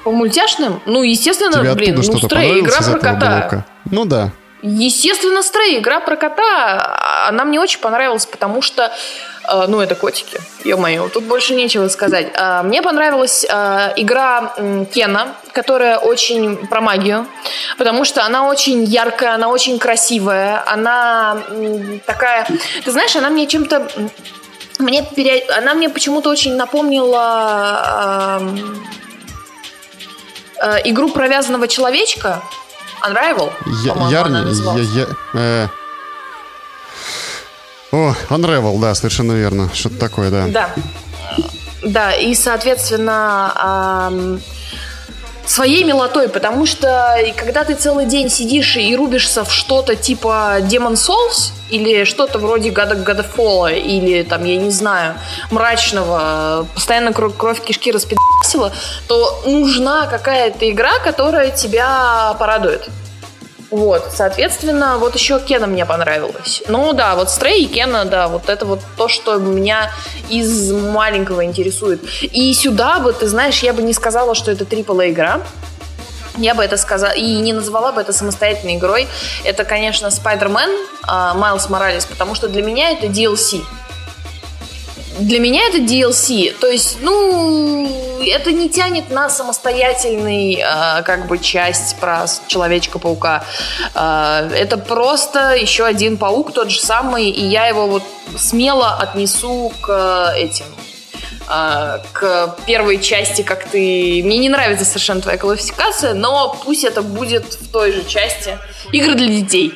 [0.04, 0.82] По мультяшным?
[0.86, 3.38] Ну, естественно, Тебе блин, ну, Стрей, игра про кота.
[3.40, 3.66] Блока?
[3.90, 4.32] Ну да.
[4.62, 8.92] Естественно, Стрей, игра про кота, она мне очень понравилась, потому что
[9.48, 12.28] э, ну, это котики, ё-моё, тут больше нечего сказать.
[12.34, 14.54] Э, мне понравилась э, игра
[14.94, 17.26] Кена, которая очень про магию,
[17.76, 21.38] потому что она очень яркая, она очень красивая, она
[22.06, 22.46] такая...
[22.84, 23.88] Ты знаешь, она мне чем-то...
[24.78, 25.44] Мне пере...
[25.58, 28.46] Она мне почему-то очень напомнила э,
[30.62, 32.40] э, игру провязанного человечка,
[33.06, 33.52] Unravel,
[33.84, 35.68] я, Ярни, я, я, э...
[37.92, 39.68] О, Unravel, да, совершенно верно.
[39.74, 40.46] Что-то такое, да.
[40.48, 40.74] Да.
[41.82, 44.42] Да, и, соответственно, эм,
[45.46, 50.94] своей милотой, потому что когда ты целый день сидишь и рубишься в что-то типа Demon
[50.94, 55.14] Souls или что-то вроде God Godfall или там, я не знаю,
[55.50, 58.72] мрачного, постоянно кровь, кровь кишки распидасила,
[59.08, 62.88] то нужна какая-то игра, которая тебя порадует.
[63.72, 66.62] Вот, соответственно, вот еще Кена мне понравилась.
[66.68, 69.90] Ну да, вот Стрей и Кена, да, вот это вот то, что меня
[70.28, 72.02] из маленького интересует.
[72.20, 75.40] И сюда бы, ты знаешь, я бы не сказала, что это AAA игра.
[76.36, 79.08] Я бы это сказала, и не назвала бы это самостоятельной игрой.
[79.42, 83.62] Это, конечно, Spider-Man, Майлз Моралес, потому что для меня это DLC
[85.22, 86.52] для меня это DLC.
[86.58, 87.88] То есть, ну,
[88.24, 93.44] это не тянет на самостоятельный, э, как бы, часть про Человечка-паука.
[93.94, 98.02] Э, это просто еще один паук, тот же самый, и я его вот
[98.36, 100.66] смело отнесу к этим
[101.44, 104.22] к первой части, как ты...
[104.24, 108.58] Мне не нравится совершенно твоя классификация, но пусть это будет в той же части.
[108.92, 109.74] Игры для детей.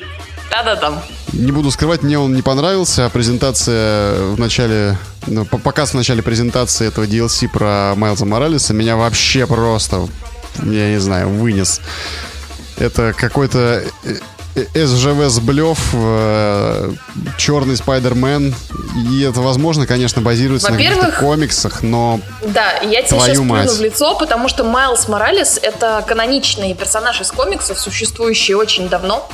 [0.63, 0.99] Да-да-там.
[1.33, 6.87] Не буду скрывать, мне он не понравился, презентация в начале, ну, показ в начале презентации
[6.87, 10.07] этого DLC про Майлза Моралеса меня вообще просто,
[10.63, 11.79] я не знаю, вынес.
[12.77, 14.15] Это какой-то э,
[14.55, 16.91] э, СЖВ сблев, э,
[17.37, 18.55] черный Спайдермен.
[19.11, 22.19] И это, возможно, конечно, базируется на каких-то комиксах, но.
[22.47, 27.31] Да, я тебе сейчас плюну в лицо, потому что Майлз Моралес это каноничный персонаж из
[27.31, 29.27] комиксов, существующий очень давно.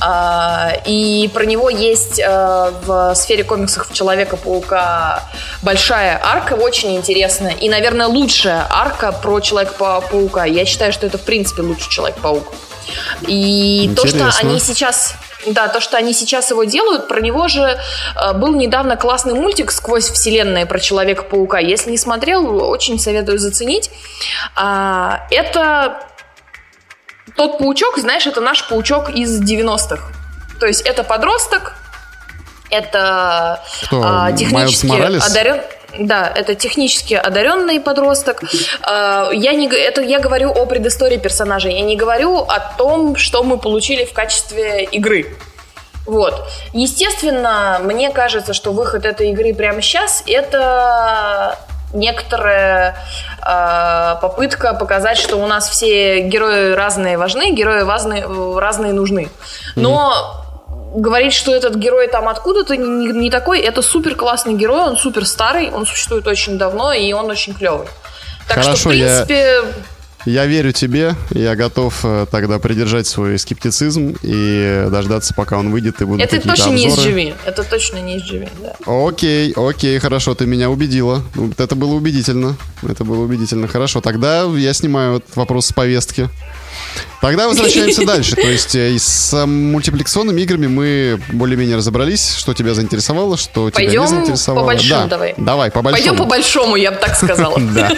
[0.00, 5.22] А, и про него есть э, в сфере комиксов Человека-паука
[5.62, 7.52] большая арка, очень интересная.
[7.52, 10.44] И, наверное, лучшая арка про Человека-паука.
[10.44, 12.52] Я считаю, что это, в принципе, лучший Человек-паук.
[13.26, 14.26] И Интересно.
[14.26, 15.14] то, что они сейчас
[15.46, 19.72] да, то, что они сейчас его делают, про него же э, был недавно классный мультик
[19.72, 21.58] «Сквозь вселенные» про Человека-паука.
[21.58, 23.90] Если не смотрел, очень советую заценить.
[24.54, 26.00] А, это
[27.36, 30.02] тот паучок, знаешь, это наш паучок из 90-х.
[30.60, 31.74] То есть это подросток,
[32.70, 35.60] это Кто, а, технически одарен.
[35.98, 38.42] Да, это технически одаренный подросток.
[38.82, 41.68] А, я, не, это я говорю о предыстории персонажа.
[41.68, 45.36] Я не говорю о том, что мы получили в качестве игры.
[46.06, 46.48] Вот.
[46.72, 51.58] Естественно, мне кажется, что выход этой игры прямо сейчас это
[51.92, 52.96] некоторая
[53.40, 58.26] э, попытка показать, что у нас все герои разные важны, герои разные,
[58.58, 59.28] разные нужны.
[59.76, 60.42] Но
[60.94, 65.26] говорить, что этот герой там откуда-то не, не такой, это супер классный герой, он супер
[65.26, 67.86] старый, он существует очень давно, и он очень клевый.
[68.46, 69.34] Так Хорошо, что, в принципе...
[69.34, 69.62] Я...
[70.24, 76.00] Я верю тебе, я готов э, тогда придержать свой скептицизм и дождаться, пока он выйдет
[76.00, 77.10] и будут Это точно не из обзоры.
[77.12, 77.34] GV.
[77.44, 78.74] Это точно не из GV, да.
[78.86, 81.22] Окей, окей, хорошо, ты меня убедила.
[81.34, 82.56] Вот Это было убедительно.
[82.88, 83.66] Это было убедительно.
[83.66, 86.28] Хорошо, тогда я снимаю этот вопрос с повестки.
[87.20, 88.36] Тогда возвращаемся дальше.
[88.36, 93.84] То есть э, с э, мультипликационными играми мы более-менее разобрались, что тебя заинтересовало, что тебя
[93.84, 94.60] Пойдем не заинтересовало.
[94.60, 95.06] по большому да.
[95.08, 95.34] давай.
[95.36, 96.04] Давай, по большому.
[96.04, 97.58] Пойдем по большому, я бы так сказала.
[97.72, 97.90] Да.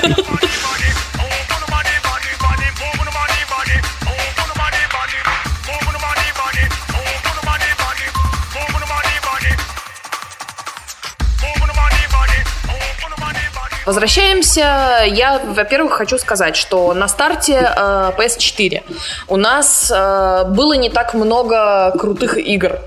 [13.85, 15.05] Возвращаемся.
[15.07, 18.83] Я, во-первых, хочу сказать, что на старте э, PS4
[19.29, 22.79] у нас э, было не так много крутых игр.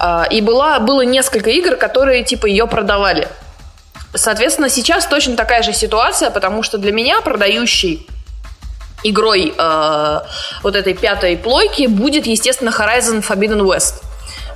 [0.00, 3.28] Э, и была, было несколько игр, которые типа ее продавали.
[4.14, 8.06] Соответственно, сейчас точно такая же ситуация, потому что для меня продающий
[9.02, 10.20] игрой э,
[10.62, 14.02] вот этой пятой плойки будет, естественно, Horizon Forbidden West.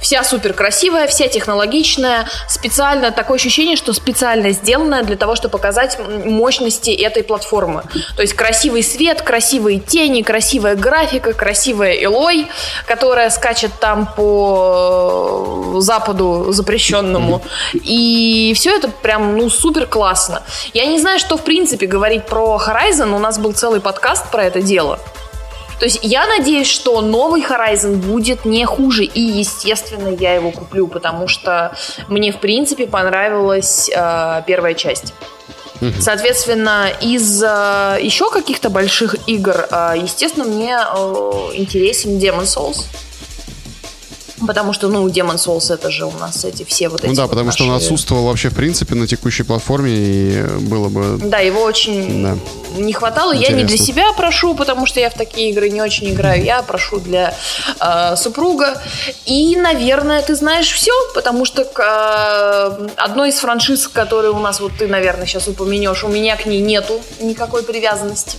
[0.00, 5.98] Вся супер красивая, вся технологичная, специально такое ощущение, что специально сделанная для того, чтобы показать
[6.24, 7.84] мощности этой платформы.
[8.16, 12.46] То есть красивый свет, красивые тени, красивая графика, красивая Элой,
[12.86, 17.42] которая скачет там по э, западу запрещенному.
[17.74, 20.42] И все это прям, ну, супер классно.
[20.74, 23.14] Я не знаю, что в принципе говорить про Horizon.
[23.14, 24.98] У нас был целый подкаст про это дело.
[25.78, 30.88] То есть я надеюсь, что новый Horizon будет не хуже, и, естественно, я его куплю,
[30.88, 31.76] потому что
[32.08, 35.14] мне, в принципе, понравилась э, первая часть.
[36.00, 42.86] Соответственно, из э, еще каких-то больших игр, э, естественно, мне э, интересен Demon Souls.
[44.46, 47.22] Потому что, ну, Demon Souls это же у нас эти все вот эти Ну да,
[47.22, 51.18] вот потому что он наши- отсутствовал вообще в принципе на текущей платформе, и было бы...
[51.18, 52.36] Да, его очень Да.
[52.76, 53.32] не хватало.
[53.32, 53.86] Я не для Интересно.
[53.86, 56.44] себя прошу, потому что я в такие игры не очень играю.
[56.44, 57.34] Я прошу для
[57.80, 58.80] э, супруга.
[59.26, 64.60] И, наверное, ты знаешь все, потому что к э, одной из франшиз, которые у нас,
[64.60, 68.36] вот ты, наверное, сейчас упомянешь, у меня к ней нету никакой привязанности.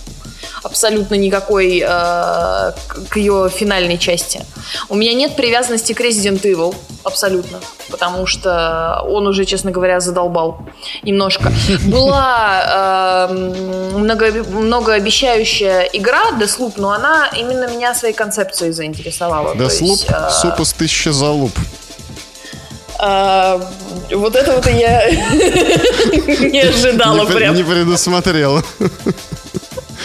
[0.62, 4.44] Абсолютно никакой э, к ее финальной части.
[4.88, 6.74] У меня нет привязанности к Resident Evil.
[7.02, 7.60] Абсолютно.
[7.90, 10.58] Потому что он уже, честно говоря, задолбал
[11.02, 11.50] немножко.
[11.86, 13.34] Была э,
[13.96, 19.54] много, многообещающая игра Deathloop, но она именно меня своей концепцией заинтересовала.
[19.54, 21.52] Есть, э, суп из тысячи залуп.
[23.02, 23.60] э,
[24.12, 25.10] вот это вот я
[26.50, 27.54] не ожидала прям.
[27.54, 28.62] не предусмотрел.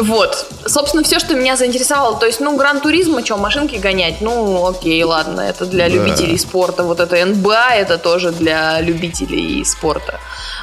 [0.00, 0.46] Вот.
[0.66, 2.18] Собственно, все, что меня заинтересовало.
[2.18, 4.20] То есть, ну, Gran Turismo, что, машинки гонять?
[4.20, 5.94] Ну, окей, ладно, это для Да.
[5.94, 6.82] любителей спорта.
[6.84, 10.18] Вот это НБА, это тоже для любителей спорта.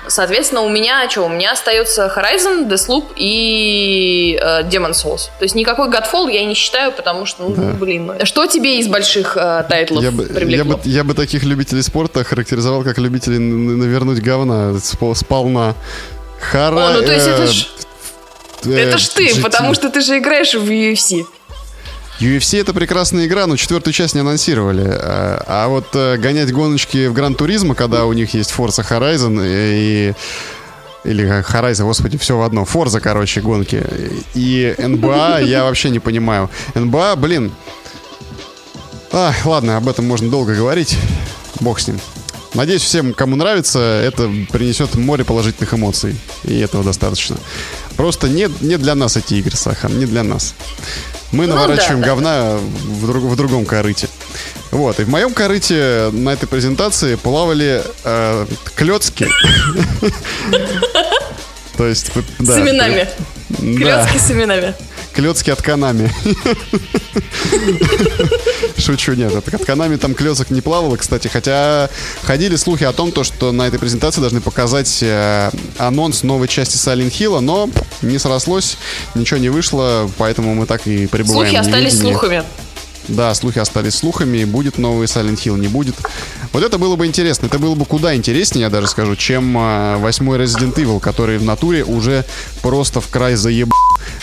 [0.07, 1.23] Соответственно, у меня что?
[1.25, 5.29] У меня остается Horizon, Deathloop и э, Demon's Souls.
[5.39, 8.05] То есть никакой Godfall я не считаю, потому что, ну, блин.
[8.07, 10.77] ну, Что тебе из больших э, тайтлов Я бы, я, привлекло?
[10.77, 15.73] бы, я бы таких любителей спорта характеризовал как любителей навернуть говна спо- сполна.
[16.39, 17.85] Хара, О, ну то есть это ж, э,
[18.71, 19.41] это ж ты, GT.
[19.41, 21.25] потому что ты же играешь в UFC.
[22.19, 24.87] UFC это прекрасная игра, но четвертую часть не анонсировали.
[24.87, 29.41] А, а вот э, гонять гоночки в Гран Туризмо, когда у них есть Forza Horizon
[29.43, 30.13] и...
[31.03, 32.63] Или Horizon, господи, все в одно.
[32.63, 33.83] Forza, короче, гонки.
[34.33, 36.49] И НБА я вообще не понимаю.
[36.73, 37.51] НБА, блин...
[39.11, 40.97] А, ладно, об этом можно долго говорить.
[41.61, 41.99] Бог с ним.
[42.55, 46.15] Надеюсь, всем, кому нравится, это принесет море положительных эмоций.
[46.45, 47.37] И этого достаточно.
[47.97, 50.55] Просто не, не для нас эти игры, Сахан, не для нас.
[51.31, 54.07] Мы Ну наворачиваем да, говна В, друг- в другом корыте.
[54.71, 59.27] Вот, и в моем корыте на этой презентации плавали э, клетки.
[61.77, 62.11] То есть...
[62.39, 63.09] да, С именами.
[63.59, 64.73] Клетки с именами.
[65.15, 66.11] Клетки от Канами.
[68.77, 71.89] Шучу, нет, от от Канами там клеток не плавало, кстати, хотя
[72.23, 76.75] ходили слухи о том, то, что на этой презентации должны показать э, анонс новой части
[76.75, 77.69] Silent Hill, но
[78.01, 78.77] не срослось,
[79.15, 82.43] ничего не вышло, поэтому мы так и пребываем Слухи остались слухами.
[83.07, 85.95] Да, слухи остались слухами, будет новый Silent Hill, не будет.
[86.55, 89.97] Вот это было бы интересно, это было бы куда интереснее, я даже скажу, чем э,
[89.97, 92.23] восьмой Resident Evil, который в натуре уже
[92.61, 93.73] просто в край заеб...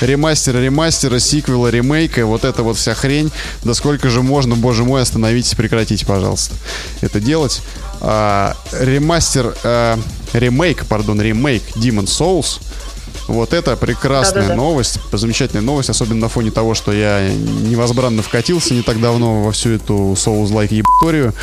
[0.01, 3.31] Ремастера, ремастера, сиквела, ремейка, вот эта вот вся хрень.
[3.65, 6.55] Да сколько же можно, боже мой, остановитесь, прекратите, пожалуйста,
[7.03, 7.61] это делать.
[8.01, 9.99] А, ремастер, э,
[10.33, 12.63] ремейк, пардон, ремейк Demon Souls
[13.29, 14.57] Вот это прекрасная Да-да-да.
[14.57, 19.53] новость, замечательная новость, особенно на фоне того, что я невозбранно вкатился не так давно во
[19.53, 21.35] всю эту Souls-like ебаторию.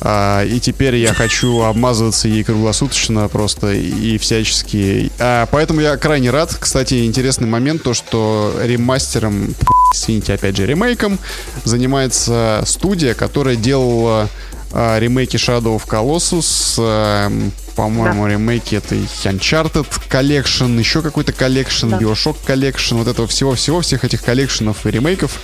[0.00, 5.10] А, и теперь я хочу обмазываться ей круглосуточно просто и всячески.
[5.18, 6.54] А, поэтому я крайне рад.
[6.58, 9.54] Кстати, интересный момент, то, что ремастером,
[9.94, 11.18] извините, опять же, ремейком
[11.64, 14.28] занимается студия, которая делала
[14.72, 17.30] а, ремейки Shadow of the Colossus, а,
[17.76, 18.30] по-моему, да.
[18.32, 21.98] ремейки это Uncharted Collection, еще какой-то collection, да.
[21.98, 25.38] Bioshock Collection, вот этого всего-всего, всех этих коллекшенов и ремейков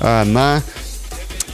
[0.00, 0.62] а, на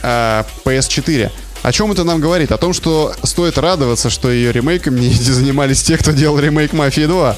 [0.03, 1.31] а, PS4.
[1.65, 2.53] О чем это нам говорит?
[2.53, 7.07] О том, что стоит радоваться, что ее ремейком не занимались те, кто делал ремейк Мафии
[7.07, 7.37] 2.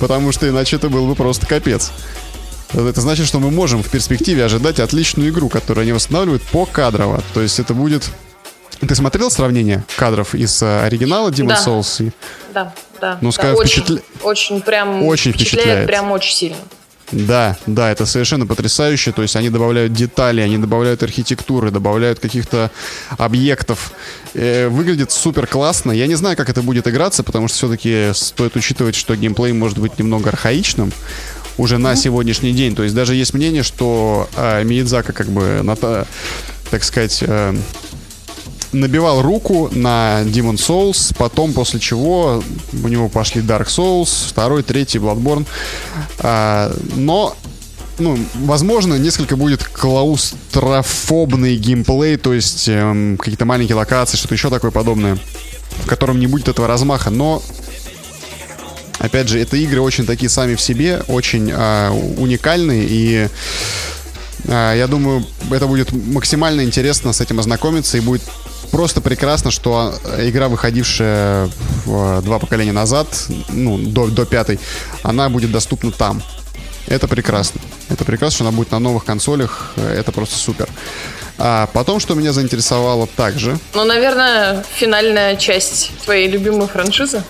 [0.00, 1.92] Потому что иначе это был бы просто капец.
[2.74, 7.22] Это значит, что мы можем в перспективе ожидать отличную игру, которую они восстанавливают по кадрово.
[7.34, 8.10] То есть это будет...
[8.80, 11.62] Ты смотрел сравнение кадров из э, оригинала Demon да.
[11.64, 12.12] Souls?
[12.52, 13.18] Да, да.
[13.20, 14.02] Ну, да, скажем, очень, впечатля...
[14.24, 15.62] очень прям очень впечатляет.
[15.62, 15.86] впечатляет.
[15.86, 16.56] Прям очень сильно.
[17.12, 19.12] Да, да, это совершенно потрясающе.
[19.12, 22.70] То есть они добавляют детали, они добавляют архитектуры, добавляют каких-то
[23.18, 23.92] объектов.
[24.34, 25.92] Э, выглядит супер классно.
[25.92, 29.78] Я не знаю, как это будет играться, потому что все-таки стоит учитывать, что геймплей может
[29.78, 30.90] быть немного архаичным
[31.58, 32.74] уже на сегодняшний день.
[32.74, 37.54] То есть даже есть мнение, что э, Миядзака как бы, на, так сказать, э,
[38.72, 44.98] набивал руку на Demon Souls, потом после чего у него пошли Dark Souls, второй, третий
[44.98, 45.46] Bloodborne.
[46.18, 47.36] А, но
[47.98, 54.70] ну, возможно, несколько будет клаустрофобный геймплей, то есть эм, какие-то маленькие локации, что-то еще такое
[54.70, 55.18] подобное,
[55.84, 57.42] в котором не будет этого размаха, но
[58.98, 63.28] опять же, это игры очень такие сами в себе, очень э, уникальные и
[64.44, 68.22] э, я думаю, это будет максимально интересно с этим ознакомиться и будет
[68.72, 71.48] просто прекрасно, что игра, выходившая
[71.86, 73.06] два поколения назад,
[73.50, 74.58] ну, до, до пятой,
[75.04, 76.20] она будет доступна там.
[76.88, 77.60] Это прекрасно.
[77.88, 79.74] Это прекрасно, что она будет на новых консолях.
[79.76, 80.68] Это просто супер.
[81.38, 83.58] А потом, что меня заинтересовало также...
[83.74, 87.22] Ну, наверное, финальная часть твоей любимой франшизы.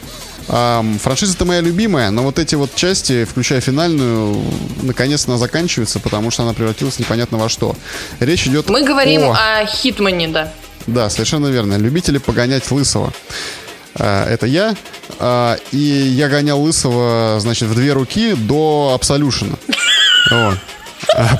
[0.48, 4.42] Um, франшиза-то моя любимая, но вот эти вот части, включая финальную,
[4.82, 7.76] наконец она заканчивается, потому что она превратилась непонятно во что.
[8.18, 10.52] Речь идет Мы говорим о, о Хитмане, да.
[10.86, 11.76] Да, совершенно верно.
[11.76, 13.12] Любители погонять лысого.
[13.94, 14.74] А, это я.
[15.18, 19.56] А, и я гонял лысого, значит, в две руки до Абсолюшена.
[20.30, 20.56] Вот.
[21.16, 21.36] А,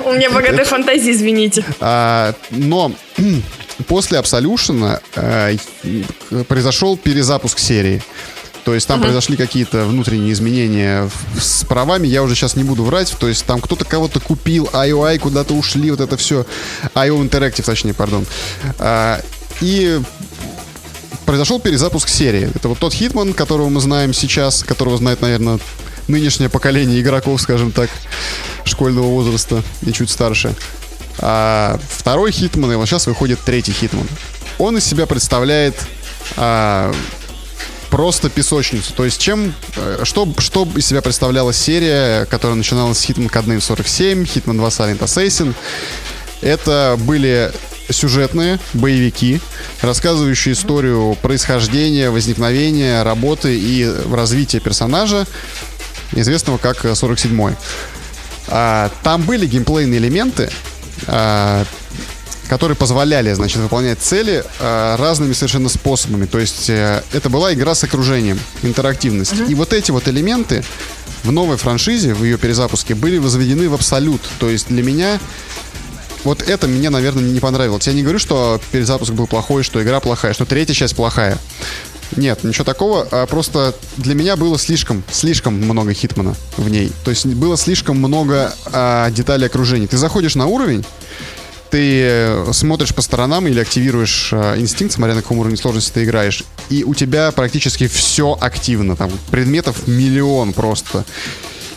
[0.04, 1.62] У меня богатая фантазия, извините.
[2.50, 2.92] Но
[3.86, 5.00] после Абсолюшена
[6.48, 8.02] произошел перезапуск серии.
[8.64, 9.04] То есть там uh-huh.
[9.04, 13.14] произошли какие-то внутренние изменения с правами, я уже сейчас не буду врать.
[13.18, 16.44] То есть там кто-то кого-то купил, IOI куда-то ушли, вот это все.
[16.94, 18.26] IO Interactive, точнее, пардон.
[18.78, 19.20] А,
[19.60, 20.00] и
[21.24, 22.50] произошел перезапуск серии.
[22.54, 25.58] Это вот тот Хитман, которого мы знаем сейчас, которого знает, наверное,
[26.08, 27.88] нынешнее поколение игроков, скажем так,
[28.64, 30.54] школьного возраста и чуть старше.
[31.18, 34.06] А второй Хитман, и вот сейчас выходит третий Хитман.
[34.58, 35.74] Он из себя представляет
[36.36, 36.92] а,
[37.90, 38.92] просто песочницу.
[38.94, 43.60] То есть чем, э, что, что из себя представляла серия, которая начиналась с Hitman Codename
[43.60, 45.54] 47, Hitman 2 Silent Assassin.
[46.40, 47.52] Это были
[47.90, 49.40] сюжетные боевики,
[49.82, 55.26] рассказывающие историю происхождения, возникновения, работы и развития персонажа,
[56.12, 57.56] известного как 47-й.
[58.48, 60.50] А, там были геймплейные элементы,
[61.06, 61.64] а,
[62.50, 66.26] которые позволяли, значит, выполнять цели э, разными совершенно способами.
[66.26, 69.34] То есть э, это была игра с окружением, интерактивность.
[69.34, 69.52] Uh-huh.
[69.52, 70.64] И вот эти вот элементы
[71.22, 74.20] в новой франшизе, в ее перезапуске, были возведены в абсолют.
[74.40, 75.20] То есть для меня
[76.24, 77.86] вот это мне, наверное, не понравилось.
[77.86, 81.38] Я не говорю, что перезапуск был плохой, что игра плохая, что третья часть плохая.
[82.16, 83.06] Нет, ничего такого.
[83.12, 86.90] А просто для меня было слишком, слишком много Хитмана в ней.
[87.04, 89.86] То есть было слишком много а, деталей окружения.
[89.86, 90.84] Ты заходишь на уровень,
[91.70, 96.04] ты э, смотришь по сторонам или активируешь э, инстинкт, смотря на каком уровне сложности ты
[96.04, 98.96] играешь, и у тебя практически все активно.
[98.96, 101.04] Там предметов миллион просто.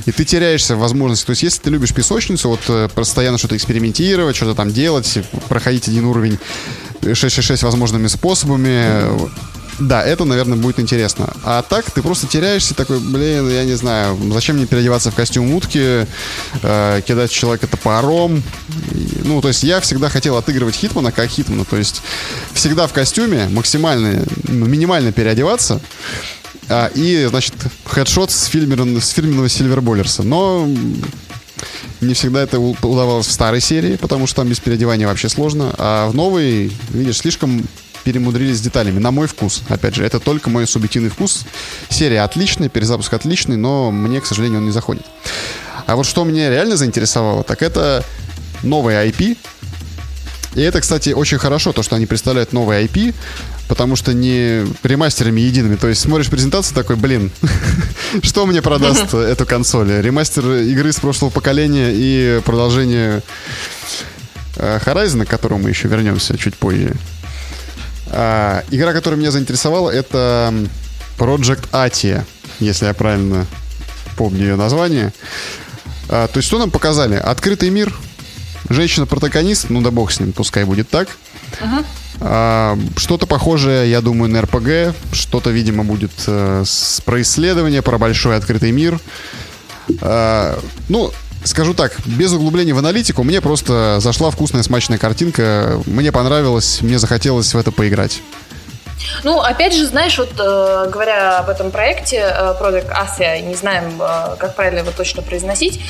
[0.05, 1.25] И ты теряешься в возможности.
[1.25, 5.87] То есть, если ты любишь песочницу, вот э, постоянно что-то экспериментировать, что-то там делать, проходить
[5.87, 6.39] один уровень
[7.01, 9.31] 666 возможными способами,
[9.79, 11.33] да, это, наверное, будет интересно.
[11.43, 15.53] А так ты просто теряешься такой, блин, я не знаю, зачем мне переодеваться в костюм
[15.53, 16.05] утки,
[16.61, 18.43] э, кидать человека топором.
[19.23, 21.65] Ну, то есть я всегда хотел отыгрывать Хитмана как Хитмана.
[21.65, 22.01] То есть
[22.53, 25.81] всегда в костюме максимально, ну, минимально переодеваться.
[26.69, 27.55] А, и, значит,
[27.85, 30.23] хедшот с, фильмер, с фирменного Сильверболлерса.
[30.23, 30.67] Но
[32.01, 35.73] не всегда это удавалось в старой серии, потому что там без переодевания вообще сложно.
[35.77, 37.65] А в новой, видишь, слишком
[38.03, 39.63] перемудрились с деталями, на мой вкус.
[39.69, 41.45] Опять же, это только мой субъективный вкус.
[41.89, 45.05] Серия отличная, перезапуск отличный, но мне, к сожалению, он не заходит.
[45.85, 48.03] А вот что меня реально заинтересовало, так это
[48.63, 49.37] новый IP.
[50.55, 53.13] И это, кстати, очень хорошо, то, что они представляют новый IP,
[53.67, 55.75] потому что не ремастерами едиными.
[55.75, 57.31] То есть смотришь презентацию такой, блин,
[58.21, 59.91] что мне продаст эту консоль?
[60.01, 63.23] Ремастер игры с прошлого поколения и продолжение
[64.57, 66.95] э, Horizon, к которому мы еще вернемся чуть позже.
[68.15, 70.53] А, игра, которая меня заинтересовала, это
[71.17, 72.23] Project Atia,
[72.59, 73.47] если я правильно
[74.15, 75.11] помню ее название.
[76.09, 77.15] А, то есть что нам показали?
[77.15, 77.93] Открытый мир,
[78.69, 81.09] женщина-протагонист, ну да бог с ним, пускай будет так.
[81.59, 81.85] Uh-huh.
[82.19, 84.95] А, что-то похожее, я думаю, на РПГ.
[85.11, 88.99] Что-то, видимо, будет э, с, про исследование, про большой открытый мир.
[90.01, 90.59] А,
[90.89, 91.11] ну,
[91.43, 95.81] скажу так, без углубления в аналитику, мне просто зашла вкусная смачная картинка.
[95.85, 98.21] Мне понравилось, мне захотелось в это поиграть.
[99.23, 104.01] Ну, опять же, знаешь, вот э, говоря об этом проекте, э, Product Asia, не знаем,
[104.01, 105.81] э, как правильно его точно произносить,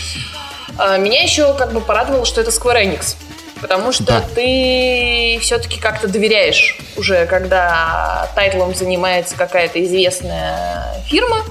[0.79, 3.15] э, меня еще как бы порадовало, что это Square Enix.
[3.61, 4.23] Потому что да.
[4.35, 11.43] ты все-таки как-то доверяешь уже, когда тайтлом занимается какая-то известная фирма,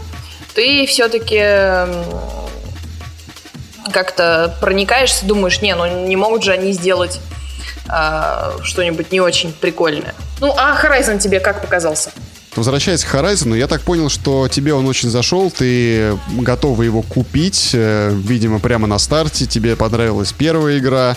[0.54, 1.38] ты все-таки
[3.90, 7.20] как-то проникаешься, думаешь, не, ну не могут же они сделать
[7.88, 10.14] а, что-нибудь не очень прикольное.
[10.40, 12.10] Ну, а Horizon тебе как показался?
[12.54, 17.70] Возвращаясь к Horizon, я так понял, что тебе он очень зашел, ты готова его купить,
[17.72, 21.16] э, видимо, прямо на старте, тебе понравилась первая игра,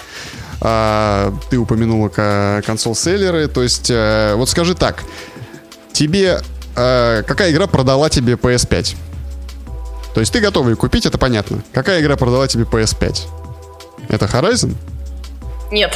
[0.61, 2.07] а, ты упомянула
[2.66, 3.47] консоль-селлеры.
[3.47, 5.03] То есть, а, вот скажи так,
[5.91, 6.39] тебе
[6.76, 8.95] а, какая игра продала тебе PS5?
[10.16, 11.61] То есть ты готова ее купить, это понятно.
[11.74, 13.20] Какая игра продала тебе PS5?
[14.07, 14.74] Это Horizon?
[15.72, 15.93] Нет.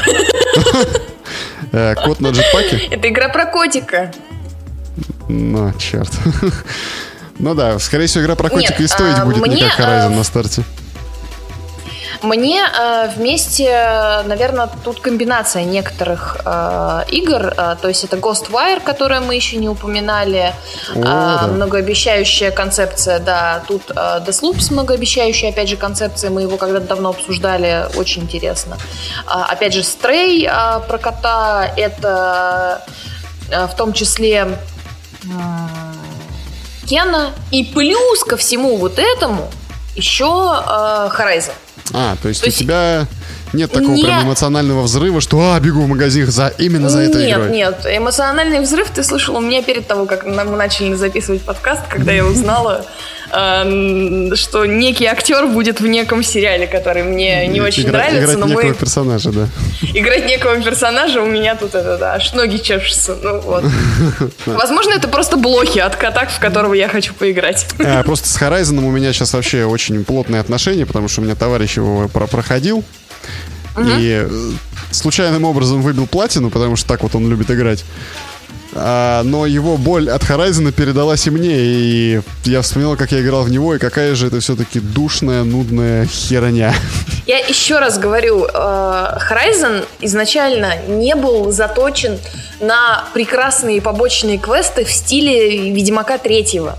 [1.72, 2.88] Э, кот на джетпаке?
[2.91, 4.11] Это игра про котика.
[5.28, 6.11] Ну, черт.
[7.41, 10.24] Ну да, скорее всего, игра про котика и стоить а, будет не как Horizon на
[10.26, 10.63] старте.
[12.22, 17.53] Мне э, вместе, наверное, тут комбинация некоторых э, игр.
[17.57, 20.53] Э, то есть это Ghostwire, которое мы еще не упоминали.
[20.95, 21.47] Э.
[21.47, 23.63] Многообещающая концепция, да.
[23.67, 26.30] Тут э, Deathloops многообещающая, опять же, концепция.
[26.30, 27.86] Мы его когда-то давно обсуждали.
[27.95, 28.78] Очень интересно.
[29.26, 31.72] Э, опять же, Stray э, про кота.
[31.78, 32.84] Это
[33.49, 34.57] э, в том числе...
[35.24, 35.89] Э,
[36.89, 37.34] Кена.
[37.51, 39.49] И плюс ко всему вот этому
[39.95, 41.53] еще э, Horizon.
[41.93, 42.59] А, то есть то у есть...
[42.59, 43.07] тебя
[43.53, 44.05] нет такого нет.
[44.05, 47.51] прям эмоционального взрыва, что а, бегу в магазин за, именно за этой нет, игрой.
[47.51, 47.85] Нет.
[47.85, 52.25] Эмоциональный взрыв ты слышал у меня перед того, как мы начали записывать подкаст, когда я
[52.25, 52.85] узнала,
[53.31, 58.23] э, что некий актер будет в неком сериале, который мне не очень играть, нравится.
[58.23, 58.73] Играть но некого мы...
[58.73, 59.47] персонажа, да.
[59.93, 63.17] Играть некого персонажа у меня тут это, да, аж ноги чешутся.
[63.21, 63.63] Ну вот.
[64.45, 67.67] Возможно, это просто блоки от кота, в которого я хочу поиграть.
[67.79, 71.35] А, просто с Horizon у меня сейчас вообще очень плотные отношения, потому что у меня
[71.35, 72.83] товарищ его проходил.
[73.77, 74.51] И э,
[74.91, 77.86] случайным образом выбил платину, потому что так вот он любит играть.
[78.75, 83.43] А, но его боль от Horizon передалась и мне, и я вспоминал, как я играл
[83.43, 86.73] в него, и какая же это все-таки душная, нудная херня.
[87.25, 92.19] Я еще раз говорю, э, Horizon изначально не был заточен
[92.59, 96.77] на прекрасные побочные квесты в стиле Ведьмака третьего.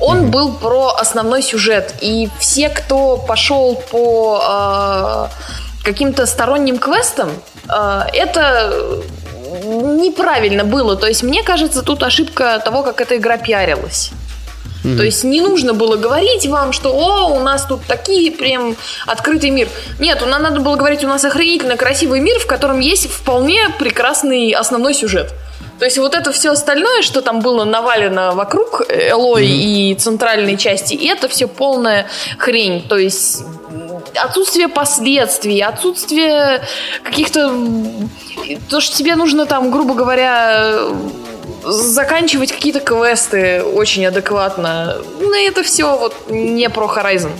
[0.00, 0.30] Он mm-hmm.
[0.30, 5.54] был про основной сюжет, и все, кто пошел по э,
[5.84, 7.30] каким-то сторонним квестам,
[7.68, 9.02] э, это
[9.64, 10.96] неправильно было.
[10.96, 14.10] То есть, мне кажется, тут ошибка того, как эта игра пиарилась.
[14.84, 14.96] Mm-hmm.
[14.96, 18.76] То есть не нужно было говорить вам, что о, у нас тут такие прям
[19.06, 19.68] открытый мир.
[19.98, 24.50] Нет, нам надо было говорить, у нас охренительно красивый мир, в котором есть вполне прекрасный
[24.50, 25.32] основной сюжет.
[25.78, 29.92] То есть вот это все остальное, что там было навалено вокруг Элой mm-hmm.
[29.92, 32.06] и центральной части, это все полная
[32.38, 32.86] хрень.
[32.86, 33.42] То есть
[34.16, 36.62] отсутствие последствий, отсутствие
[37.02, 37.54] каких-то...
[38.68, 40.88] То, что тебе нужно там, грубо говоря,
[41.64, 44.98] заканчивать какие-то квесты очень адекватно.
[45.20, 47.30] Ну, это все вот не про Horizon.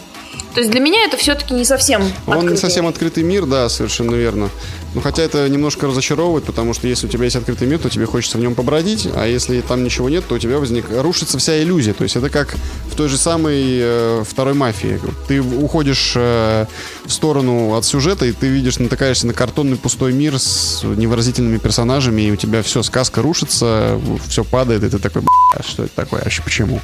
[0.55, 2.51] То есть для меня это все-таки не совсем Он открытый.
[2.51, 4.51] не совсем открытый мир, да, совершенно верно.
[4.95, 8.07] Но хотя это немножко разочаровывает, потому что если у тебя есть открытый мир, то тебе
[8.07, 11.61] хочется в нем побродить, а если там ничего нет, то у тебя возник рушится вся
[11.63, 11.93] иллюзия.
[11.93, 12.55] То есть это как
[12.91, 15.01] в той же самой э, второй мафии.
[15.27, 16.67] Ты уходишь э,
[17.05, 22.23] в сторону от сюжета, и ты видишь, натыкаешься на картонный пустой мир с невыразительными персонажами,
[22.23, 25.23] и у тебя все, сказка рушится, все падает, и ты такой,
[25.67, 26.81] что это такое, вообще почему?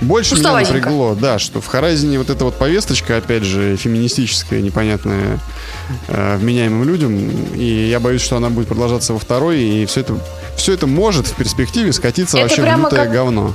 [0.00, 5.40] Больше меня напрягло, да, что в Horizon вот эта вот повесточка, опять же, феминистическая, непонятная
[6.06, 7.18] э, вменяемым людям,
[7.54, 10.18] и я боюсь, что она будет продолжаться во второй, и все это,
[10.56, 13.54] все это может в перспективе скатиться Это вообще в лютое как- говно.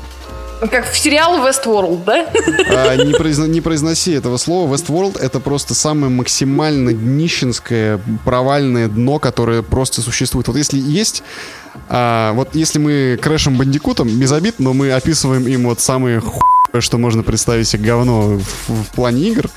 [0.71, 2.25] Как в сериал Westworld, да?
[2.69, 4.73] А, не, произно- не произноси этого слова.
[4.73, 10.47] Westworld это просто самое максимально днищенское, провальное дно, которое просто существует.
[10.47, 11.23] Вот если есть...
[11.89, 16.81] а, вот если мы крэшем бандикутом, без обид, но мы описываем им вот самые хуевое,
[16.81, 19.49] что можно представить себе говно в, в плане игр,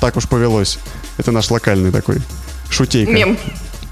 [0.00, 0.78] так уж повелось.
[1.18, 2.18] Это наш локальный такой
[2.70, 3.12] шутейка.
[3.12, 3.38] Мем.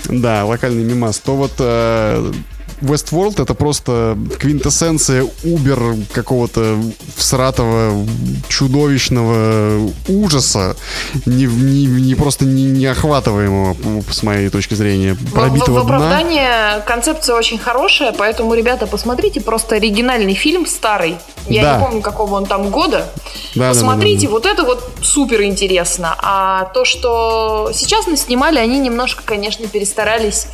[0.09, 1.18] Да, локальный мимас.
[1.18, 2.32] То вот э,
[2.80, 5.78] Westworld это просто квинтэссенция убер
[6.12, 6.78] какого-то
[7.16, 8.06] всратого
[8.48, 10.76] чудовищного ужаса,
[11.26, 13.76] не, не, не просто не, неохватываемого,
[14.10, 15.96] с моей точки зрения, В, в- пробитого в дна.
[15.96, 21.16] оправдание концепция очень хорошая, поэтому, ребята, посмотрите просто оригинальный фильм старый.
[21.48, 21.76] Я Да.
[21.78, 23.08] не помню, какого он там года.
[23.54, 24.32] Да, да, посмотрите, да, да.
[24.32, 26.14] вот это вот супер интересно.
[26.18, 30.46] А то, что сейчас наснимали, они немножко, конечно, перестарались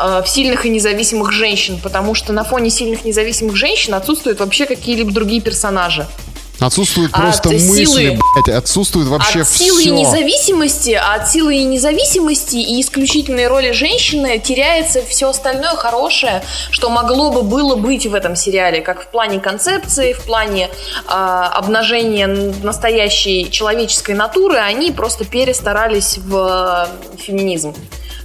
[0.00, 4.64] э, в сильных и независимых женщин, потому что на фоне сильных независимых женщин отсутствуют вообще
[4.64, 6.06] какие-либо другие персонажи.
[6.60, 9.90] Отсутствует От просто мысли, силы- блядь, отсутствует вообще от силы все.
[9.90, 16.42] и независимости, от силы и независимости и исключительной роли женщины теряется все остальное хорошее,
[16.72, 20.68] что могло бы было быть в этом сериале, как в плане концепции, в плане
[21.06, 27.72] а, обнажения настоящей человеческой натуры, они просто перестарались в э, феминизм.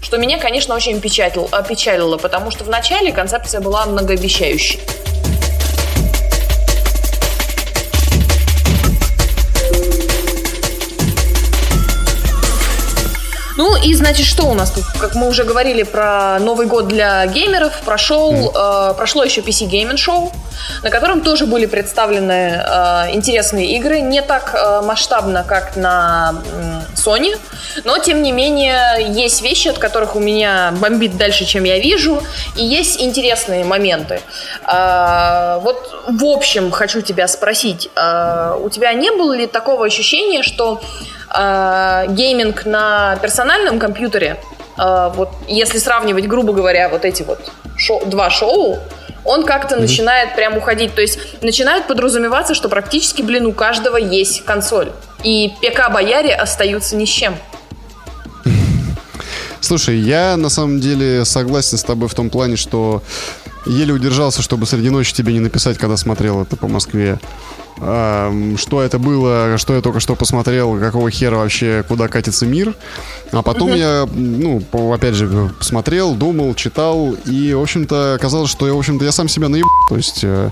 [0.03, 4.79] Что меня, конечно, очень печалил- опечалило, потому что в начале концепция была многообещающей.
[13.55, 14.83] Ну и значит, что у нас тут?
[14.99, 19.95] Как мы уже говорили про Новый год для геймеров, прошел, э, прошло еще PC Gaming
[19.95, 20.31] Show,
[20.81, 26.81] на котором тоже были представлены э, интересные игры, не так э, масштабно, как на м,
[26.95, 27.37] Sony,
[27.83, 32.23] но тем не менее есть вещи, от которых у меня бомбит дальше, чем я вижу,
[32.55, 34.21] и есть интересные моменты.
[34.65, 40.41] Э, вот в общем хочу тебя спросить, э, у тебя не было ли такого ощущения,
[40.41, 40.81] что
[41.33, 44.37] э, гейминг на персональном компьютере,
[44.77, 47.39] э, вот если сравнивать, грубо говоря, вот эти вот
[47.77, 48.79] шоу- два шоу,
[49.25, 50.95] он как-то начинает прям уходить.
[50.95, 54.91] То есть начинает подразумеваться, что практически, блин, у каждого есть консоль.
[55.23, 57.35] И ПК-бояре остаются ни с чем.
[59.61, 63.01] Слушай, я на самом деле согласен с тобой в том плане, что
[63.65, 67.19] еле удержался, чтобы среди ночи тебе не написать, когда смотрел это по Москве.
[67.75, 72.75] Что это было, что я только что посмотрел, какого хера вообще, куда катится мир.
[73.31, 74.61] А потом я, ну,
[74.93, 79.27] опять же, посмотрел, думал, читал, и, в общем-то, оказалось, что я, в общем-то, я сам
[79.27, 79.71] себя наебал.
[79.89, 80.19] То есть...
[80.23, 80.49] э,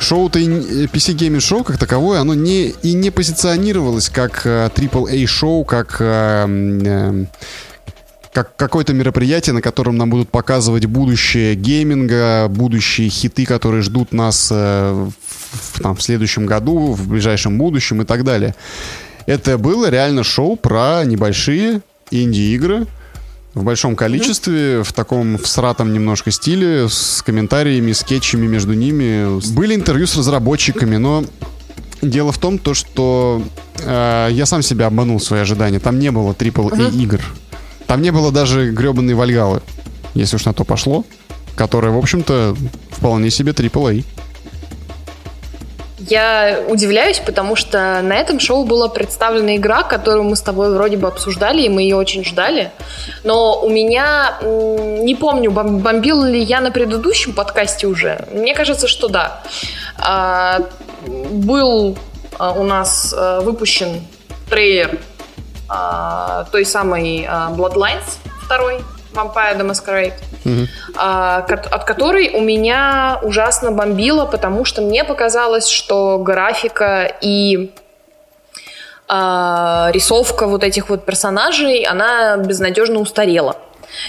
[0.00, 5.64] Шоу-то, PC Gaming Show как таковое, оно не, и не позиционировалось как э, AAA шоу,
[5.64, 7.24] как э, э,
[8.32, 14.48] как какое-то мероприятие, на котором нам будут показывать будущее гейминга, будущие хиты, которые ждут нас
[14.50, 15.08] э,
[15.50, 18.54] в, там, в следующем году, в ближайшем будущем и так далее.
[19.26, 22.86] Это было реально шоу про небольшие инди-игры
[23.54, 29.40] в большом количестве, в таком всратом немножко стиле, с комментариями, скетчами между ними.
[29.54, 31.24] Были интервью с разработчиками, но
[32.02, 33.42] дело в том, то, что
[33.80, 35.80] э, я сам себя обманул свои ожидания.
[35.80, 37.20] Там не было AAA игр.
[37.88, 39.62] Там не было даже гребаной Вальгалы,
[40.14, 41.04] если уж на то пошло,
[41.56, 42.54] которая, в общем-то,
[42.90, 44.04] вполне себе AAA.
[45.98, 50.98] Я удивляюсь, потому что на этом шоу была представлена игра, которую мы с тобой вроде
[50.98, 52.70] бы обсуждали, и мы ее очень ждали.
[53.24, 58.26] Но у меня, не помню, бом- бомбил ли я на предыдущем подкасте уже.
[58.32, 59.42] Мне кажется, что да.
[59.98, 60.60] А,
[61.06, 61.98] был
[62.38, 64.02] а, у нас а, выпущен
[64.48, 64.98] трейлер
[65.68, 70.12] а, той самой а, Bloodlines второй, Vampire the Masquerade
[70.96, 77.72] а, ко- от которой у меня ужасно бомбило, потому что мне показалось, что графика и
[79.08, 83.56] а, рисовка вот этих вот персонажей, она безнадежно устарела.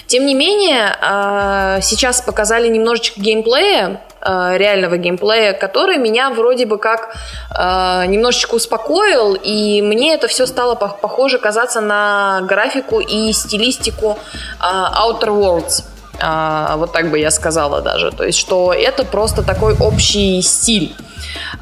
[0.08, 6.78] Тем не менее, а, сейчас показали немножечко геймплея, а, реального геймплея, который меня вроде бы
[6.78, 7.16] как
[7.52, 14.18] а, немножечко успокоил, и мне это все стало пох- похоже казаться на графику и стилистику
[14.60, 15.84] а, Outer Worlds.
[16.22, 18.12] А, вот так бы я сказала даже.
[18.12, 20.94] То есть, что это просто такой общий стиль.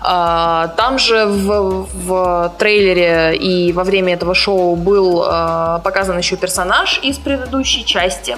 [0.02, 6.38] А, Там же в, в трейлере и во время этого шоу был а, показан еще
[6.38, 8.38] персонаж из предыдущей части.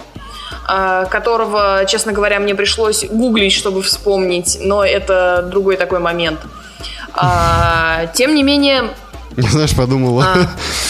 [0.68, 6.40] Э, которого, честно говоря, мне пришлось гуглить, чтобы вспомнить, но это другой такой момент.
[7.14, 8.92] А, тем не менее...
[9.38, 10.48] Знаешь, подумала, а.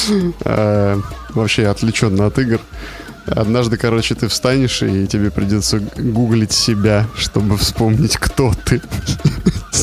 [0.46, 1.00] а.
[1.30, 2.60] вообще отвлеченно от игр.
[3.26, 8.82] Однажды, короче, ты встанешь, и тебе придется гуглить себя, чтобы вспомнить, кто ты.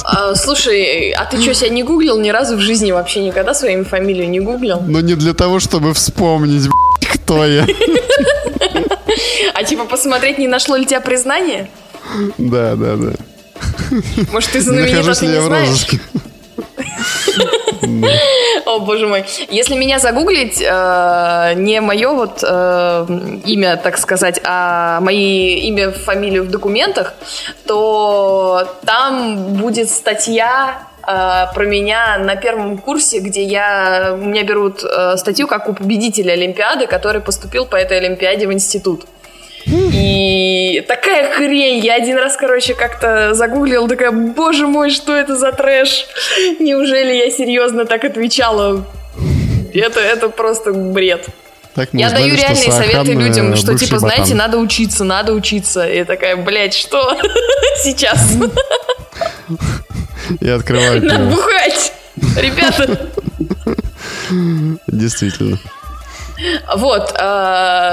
[0.05, 3.85] А, слушай, а ты что, себя не гуглил ни разу в жизни вообще никогда своими
[3.85, 4.81] фамилию не гуглил?
[4.81, 6.69] Но не для того, чтобы вспомнить,
[7.01, 7.67] кто я.
[9.55, 11.71] А типа посмотреть, не нашло ли тебя признание?
[12.39, 13.13] Да, да, да.
[14.33, 15.87] Может, ты знаменит, а ты не знаешь?
[18.67, 19.25] О, боже мой.
[19.49, 23.07] Если меня загуглить, э, не мое вот э,
[23.45, 27.15] имя, так сказать, а мои имя, фамилию в документах,
[27.67, 34.85] то там будет статья э, про меня на первом курсе, где я, у меня берут
[35.17, 39.07] статью как у победителя Олимпиады, который поступил по этой Олимпиаде в институт.
[39.67, 41.85] И такая хрень.
[41.85, 46.07] Я один раз, короче, как-то загуглил, такая, боже мой, что это за трэш?
[46.61, 48.87] Неужели я серьезно так отвечала?
[49.75, 51.27] Это, это просто бред.
[51.75, 54.09] Так я даю знали, реальные советы людям, что типа, ботан.
[54.09, 55.87] знаете, надо учиться, надо учиться.
[55.87, 57.15] И такая, блядь, что
[57.83, 58.33] сейчас?
[60.41, 61.05] И открываю.
[61.05, 61.93] Надо бухать,
[62.37, 63.11] ребята.
[64.87, 65.59] Действительно.
[66.77, 67.17] Вот, э,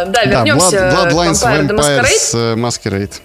[0.07, 2.55] да, вернемся да, Blood, Bloodlines, к Vampires Masquerade.
[2.55, 3.21] Masquerade.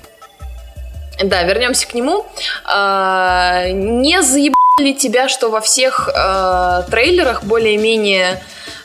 [1.24, 2.26] Да, вернемся к нему.
[2.72, 8.40] Э, не заебали тебя, что во всех э, трейлерах более-менее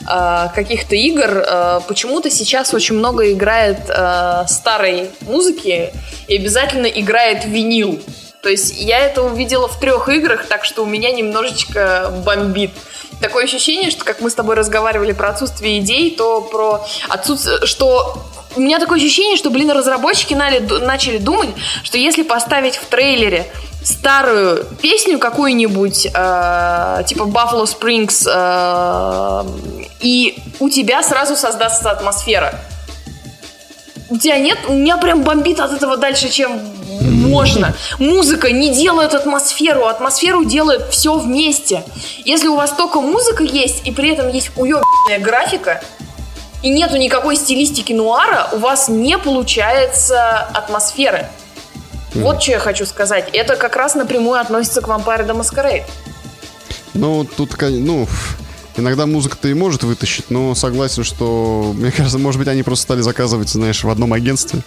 [0.10, 5.92] э, каких-то игр э, почему-то сейчас очень много играет э, старой музыки
[6.28, 8.02] и обязательно играет винил.
[8.44, 12.72] То есть я это увидела в трех играх, так что у меня немножечко бомбит
[13.22, 18.22] такое ощущение, что как мы с тобой разговаривали про отсутствие идей, то про отсутствие, что
[18.56, 21.50] у меня такое ощущение, что, блин, разработчики начали думать,
[21.84, 23.48] что если поставить в трейлере
[23.82, 29.50] старую песню какую-нибудь, э, типа Buffalo Springs, э,
[30.02, 32.60] и у тебя сразу создастся атмосфера.
[34.14, 34.60] У тебя нет?
[34.68, 36.62] У меня прям бомбит от этого дальше, чем
[37.02, 37.74] можно.
[37.98, 41.84] Музыка не делает атмосферу, атмосферу делает все вместе.
[42.24, 45.82] Если у вас только музыка есть, и при этом есть уебанная графика,
[46.62, 51.26] и нету никакой стилистики нуара, у вас не получается атмосферы.
[52.14, 53.32] Вот что я хочу сказать.
[53.34, 55.86] Это как раз напрямую относится к Vampire the Masquerade.
[56.94, 58.08] Ну, тут, ну,
[58.78, 63.02] иногда музыка-то и может вытащить, но согласен, что, мне кажется, может быть, они просто стали
[63.02, 64.62] заказывать, знаешь, в одном агентстве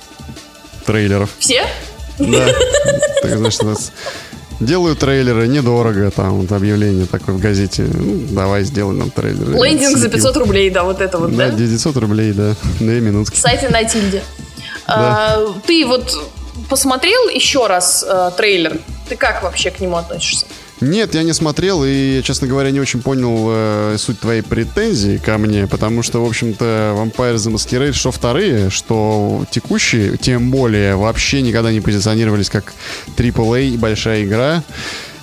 [0.84, 1.30] трейлеров.
[1.38, 1.66] Все?
[2.18, 2.48] Да.
[3.22, 3.92] Так, значит, нас
[4.60, 7.82] Делаю трейлеры недорого, там вот объявление такое в газете.
[7.92, 9.50] Ну, давай сделай нам трейлер.
[9.62, 11.50] Лендинг за 500 рублей, да, вот это вот, да?
[11.50, 13.38] Да, 900 рублей, да, две минутки.
[13.38, 14.22] Сайты на Тильде.
[14.86, 15.34] Да.
[15.36, 16.10] А, ты вот
[16.70, 18.78] посмотрел еще раз а, трейлер?
[19.10, 20.46] Ты как вообще к нему относишься?
[20.80, 25.38] Нет, я не смотрел и, честно говоря, не очень понял э, суть твоей претензии ко
[25.38, 31.40] мне, потому что, в общем-то, Vampire the Masquerade, что вторые, что текущие, тем более, вообще
[31.40, 32.74] никогда не позиционировались как
[33.16, 34.62] AAA большая игра.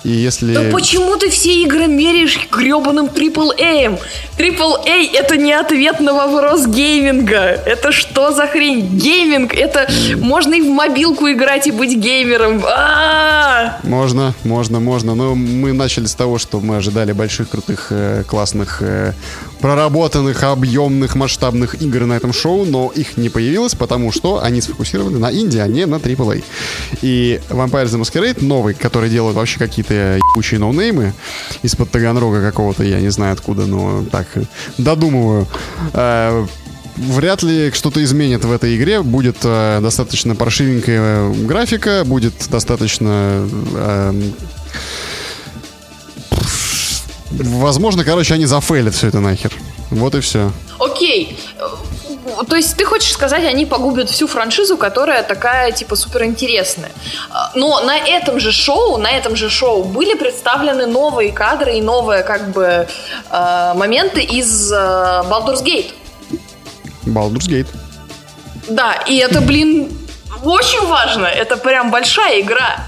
[0.04, 0.52] И если...
[0.52, 3.98] Да почему ты все игры меряешь гребаным AAA?
[4.38, 7.62] AAA это не ответ на вопрос гейминга.
[7.64, 8.86] Это что за хрень?
[8.98, 12.62] Гейминг это можно и в мобилку играть и быть геймером.
[12.64, 13.78] А-а-а!
[13.82, 15.14] Можно, можно, можно.
[15.14, 19.12] Но мы начали с того, что мы ожидали больших, крутых, э, классных э,
[19.60, 25.18] проработанных, объемных, масштабных игр на этом шоу, но их не появилось, потому что они сфокусированы
[25.18, 26.44] на инди, а не на AAA.
[27.00, 31.12] И Vampire the Masquerade новый, который делают вообще какие-то ебучие ноунеймы
[31.62, 34.26] из-под Таганрога какого-то, я не знаю откуда, но так,
[34.78, 35.46] додумываю.
[35.92, 36.46] Э,
[36.96, 39.02] вряд ли что-то изменит в этой игре.
[39.02, 43.48] Будет э, достаточно паршивенькая графика, будет достаточно...
[43.74, 44.12] Э,
[47.36, 49.52] Возможно, короче, они зафейлят все это нахер.
[49.90, 50.52] Вот и все.
[50.78, 51.36] Окей.
[52.48, 56.90] То есть ты хочешь сказать, они погубят всю франшизу, которая такая, типа, суперинтересная.
[57.54, 62.22] Но на этом же шоу, на этом же шоу были представлены новые кадры и новые,
[62.22, 62.86] как бы,
[63.30, 65.92] э, моменты из э, Baldur's Gate.
[67.04, 67.68] Baldur's Gate.
[68.68, 69.92] Да, и это, блин,
[70.42, 71.26] очень важно.
[71.26, 72.86] Это прям большая игра.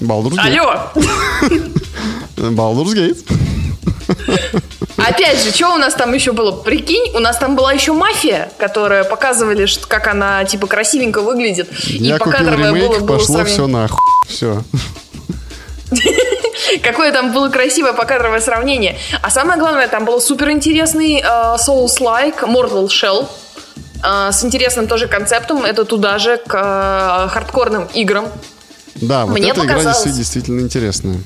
[0.00, 0.58] Baldur's Gate.
[0.58, 0.90] Алло.
[2.36, 3.24] Baldur's Gate.
[4.96, 6.52] Опять же, что у нас там еще было?
[6.52, 11.68] Прикинь, у нас там была еще мафия, которая показывали, что, как она типа красивенько выглядит.
[11.86, 13.98] Я и покадровое ремейк, было, было пошло все нахуй.
[14.28, 14.62] Все.
[16.82, 18.96] Какое там было красивое покадровое сравнение.
[19.22, 23.28] А самое главное, там был суперинтересный uh, Souls-like Mortal Shell.
[24.02, 25.64] э, с интересным тоже концептом.
[25.64, 28.28] Это туда же к э, хардкорным играм.
[28.96, 30.04] Да, вот Мне эта игра показалось.
[30.04, 31.18] действительно, действительно интересная.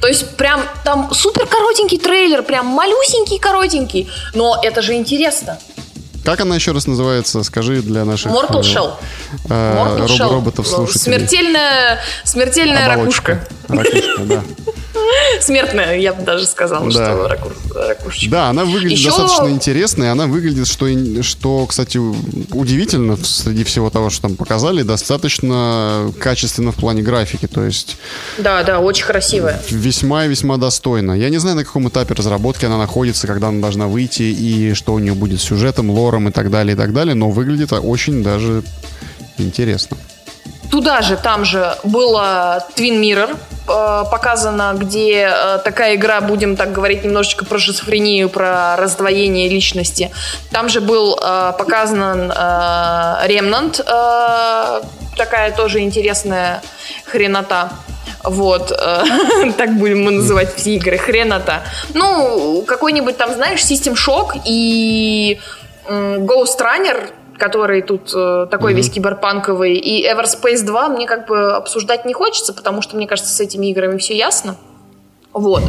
[0.00, 5.58] То есть прям там супер коротенький трейлер, прям малюсенький коротенький, но это же интересно.
[6.24, 7.42] Как она еще раз называется?
[7.44, 8.94] Скажи для наших Mortal э, Shell.
[9.48, 10.28] э, Mortal роб- Shell.
[10.30, 11.18] роботов слушателей.
[11.18, 13.46] Смертельная, смертельная Оболочка.
[13.68, 13.94] ракушка.
[13.98, 14.42] Ракушка, да.
[15.40, 16.90] Смертная, я бы даже сказала, Да.
[16.90, 18.30] что раку- ракушечка.
[18.30, 20.86] Да, она выглядит Еще- достаточно интересно, и она выглядит, что,
[21.22, 27.64] что, кстати, удивительно среди всего того, что там показали, достаточно качественно в плане графики, то
[27.64, 27.96] есть
[28.38, 29.60] Да, да, очень красивая.
[29.70, 31.12] весьма и весьма достойно.
[31.12, 34.94] Я не знаю, на каком этапе разработки она находится, когда она должна выйти, и что
[34.94, 38.22] у нее будет с сюжетом, лором и так далее, и так далее, но выглядит очень
[38.22, 38.62] даже
[39.38, 39.96] интересно.
[40.70, 43.36] Туда же, там же было Twin Mirror
[43.68, 50.10] э, показано, где э, такая игра, будем так говорить, немножечко про шизофрению, про раздвоение личности.
[50.50, 53.26] Там же был э, показан э,
[55.16, 56.62] такая тоже интересная
[57.04, 57.70] хренота.
[58.24, 58.68] Вот,
[59.56, 61.62] так будем мы называть все игры, хренота.
[61.94, 65.38] Ну, какой-нибудь там, знаешь, System Shock и
[65.88, 72.04] Ghost Runner, который тут э, такой весь киберпанковый, и Everspace 2 мне как бы обсуждать
[72.04, 74.56] не хочется, потому что, мне кажется, с этими играми все ясно.
[75.32, 75.62] Вот.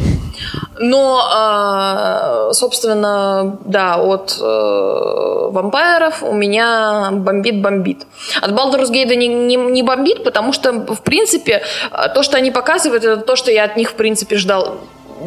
[0.79, 8.05] Но, э, собственно, да, от э, вампиров у меня бомбит-бомбит.
[8.41, 12.51] От Baldur's Gate не, не, не бомбит, потому что, в принципе, э, то, что они
[12.51, 14.77] показывают, это то, что я от них, в принципе, ждал,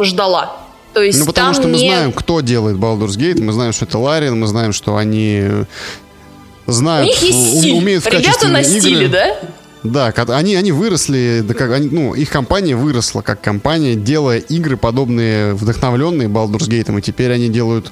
[0.01, 0.57] ждала.
[0.95, 3.85] То есть Ну, потому что мы не- знаем, кто делает Baldur's Gate, мы знаем, что
[3.85, 5.67] это Ларин, мы знаем, что они
[6.71, 7.75] У знают, них есть у- стиль.
[7.79, 8.81] умеют в Ребята на игры.
[8.81, 9.37] стиле, да?
[9.83, 14.77] Да, они, они выросли, да как, они, ну, их компания выросла как компания, делая игры,
[14.77, 17.91] подобные, вдохновленные Baldur's Gate, и теперь они делают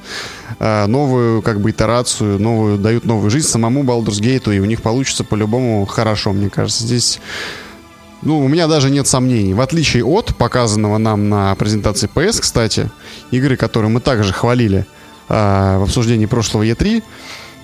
[0.61, 4.83] э, новую, как бы, итерацию, новую, дают новую жизнь самому Baldur's Gate, и у них
[4.83, 6.83] получится по-любому хорошо, мне кажется.
[6.85, 7.20] Здесь,
[8.20, 9.55] ну, у меня даже нет сомнений.
[9.55, 12.91] В отличие от показанного нам на презентации PS, кстати,
[13.31, 14.85] игры, которые мы также хвалили
[15.31, 17.03] э, в обсуждении прошлого E3,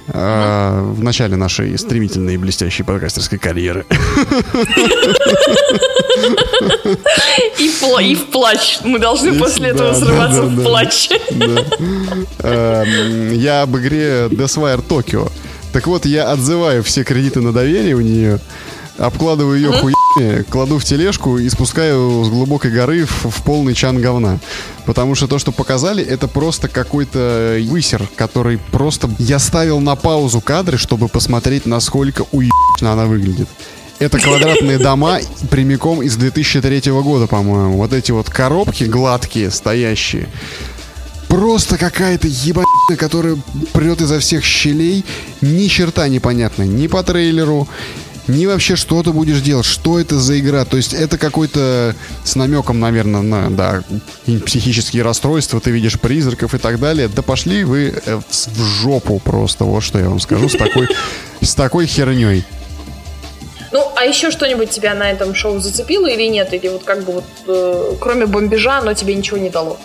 [0.08, 3.84] э, в начале нашей стремительной и блестящей подкастерской карьеры.
[7.58, 8.78] И, в пла- и в плач.
[8.84, 11.08] Мы должны И- после да, этого да, срываться да, в плач.
[12.40, 15.30] Эм, Я об игре Deathwire Tokyo.
[15.72, 18.38] Так вот, я отзываю все кредиты на доверие у нее,
[18.96, 19.93] обкладываю ее хуями,
[20.50, 24.38] кладу в тележку и спускаю с глубокой горы в, в полный чан говна.
[24.86, 29.10] Потому что то, что показали, это просто какой-то высер, который просто...
[29.18, 33.48] Я ставил на паузу кадры, чтобы посмотреть, насколько уебично она выглядит.
[33.98, 37.76] Это квадратные дома прямиком из 2003 года, по-моему.
[37.76, 40.28] Вот эти вот коробки гладкие, стоящие.
[41.28, 43.36] Просто какая-то ебанина, которая
[43.72, 45.04] прет изо всех щелей.
[45.40, 46.64] Ни черта непонятно.
[46.64, 47.68] Ни по трейлеру,
[48.26, 49.66] ни вообще что ты будешь делать.
[49.66, 50.64] Что это за игра?
[50.64, 51.94] То есть это какой-то
[52.24, 53.82] с намеком, наверное, на да,
[54.46, 55.60] психические расстройства.
[55.60, 57.08] Ты видишь призраков и так далее.
[57.08, 59.64] Да пошли вы э, в жопу просто.
[59.64, 60.48] Вот что я вам скажу.
[60.48, 60.88] С такой,
[61.40, 62.44] с такой херней.
[63.72, 66.52] Ну, а еще что-нибудь тебя на этом шоу зацепило или нет?
[66.54, 69.78] Или вот как бы вот, э, кроме бомбежа, оно тебе ничего не дало?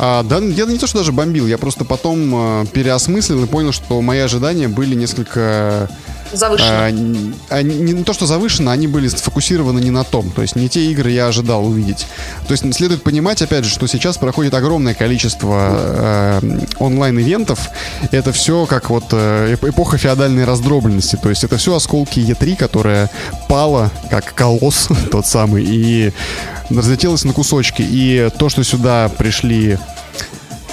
[0.00, 3.72] А, да, я не то, что даже бомбил, я просто потом э, переосмыслил и понял,
[3.72, 5.90] что мои ожидания были несколько...
[6.32, 6.68] Завышено.
[6.70, 6.90] а,
[7.50, 10.30] а, не, не то, что завышено, они были сфокусированы не на том.
[10.30, 12.06] То есть не те игры я ожидал увидеть.
[12.46, 17.68] То есть следует понимать, опять же, что сейчас проходит огромное количество э, онлайн-ивентов.
[18.10, 21.16] Это все как вот э, эп- эпоха феодальной раздробленности.
[21.16, 23.10] То есть это все осколки Е3, которая
[23.48, 26.12] пала, как колосс тот самый, и
[26.70, 27.82] разлетелась на кусочки.
[27.82, 29.78] И то, что сюда пришли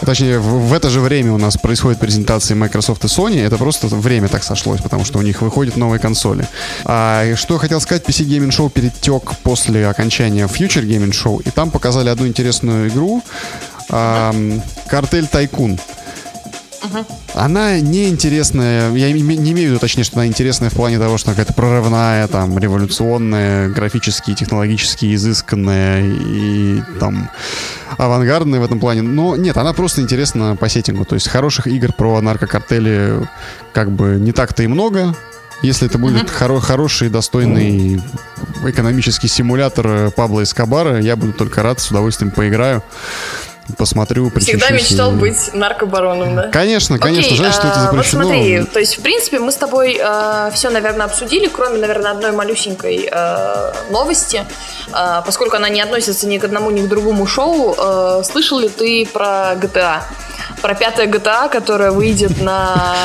[0.02, 3.46] Точнее, в, в это же время у нас происходят презентации Microsoft и Sony.
[3.46, 6.48] Это просто время так сошлось, потому что у них выходят новые консоли.
[6.84, 11.42] А, и что я хотел сказать, PC Gaming Show перетек после окончания Future Gaming Show,
[11.44, 13.24] и там показали одну интересную игру.
[13.90, 15.80] ам, Картель Тайкун.
[17.34, 21.30] Она неинтересная, я не имею в виду, точнее, что она интересная в плане того, что
[21.30, 27.30] она какая-то прорывная, там, революционная, графически, технологически изысканная и там
[27.98, 29.02] авангардная в этом плане.
[29.02, 31.06] Но нет, она просто интересна по сеттингу.
[31.06, 33.28] То есть хороших игр про наркокартели
[33.74, 35.16] как бы не так-то и много.
[35.62, 38.02] Если это будет хоро- хороший, достойный
[38.66, 42.84] экономический симулятор Пабло Эскобара, я буду только рад, с удовольствием поиграю,
[43.78, 46.48] посмотрю, Всегда мечтал и- быть наркобароном, да?
[46.50, 48.24] Конечно, конечно, Окей, жаль, что это а, запрещено.
[48.24, 49.94] Вот смотри, то есть, в принципе, мы с тобой
[50.54, 54.46] все, наверное, обсудили, кроме, наверное, одной малюсенькой э, новости,
[54.94, 57.76] Э, поскольку она не относится ни к одному, ни к другому шоу.
[57.78, 60.02] э, слышал ли ты про GTA?
[60.62, 62.96] Про пятое GTA, которое выйдет на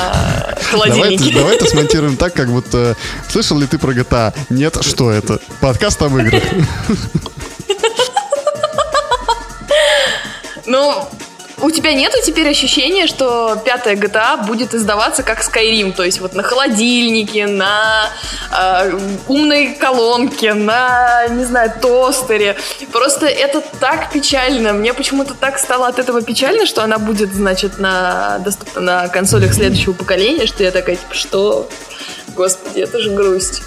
[0.71, 1.31] холодильники.
[1.31, 2.95] Давай, давай это смонтируем так, как будто...
[3.29, 4.33] Слышал ли ты про GTA?
[4.49, 5.39] Нет, что это?
[5.59, 6.43] Подкаст об играх.
[10.71, 11.05] Ну,
[11.59, 16.33] у тебя нету теперь ощущения, что пятая GTA будет издаваться как Skyrim, то есть вот
[16.33, 18.09] на холодильнике, на
[18.57, 18.97] э,
[19.27, 22.55] умной колонке, на, не знаю, тостере.
[22.93, 24.71] Просто это так печально.
[24.71, 29.53] Мне почему-то так стало от этого печально, что она будет, значит, на, доступна на консолях
[29.53, 31.69] следующего поколения, что я такая, типа, что?
[32.29, 33.61] Господи, это же грусть.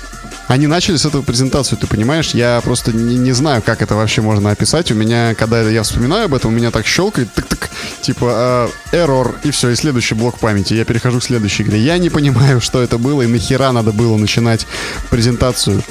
[0.46, 2.34] Они начали с этого презентацию, ты понимаешь?
[2.34, 4.90] Я просто не, не знаю, как это вообще можно описать.
[4.90, 7.70] У меня, когда я вспоминаю об этом, у меня так щелкает, так-так,
[8.02, 10.74] типа, э, и все, и следующий блок памяти.
[10.74, 11.78] Я перехожу к следующей игре.
[11.78, 14.66] Я не понимаю, что это было, и нахера надо было начинать
[15.10, 15.82] презентацию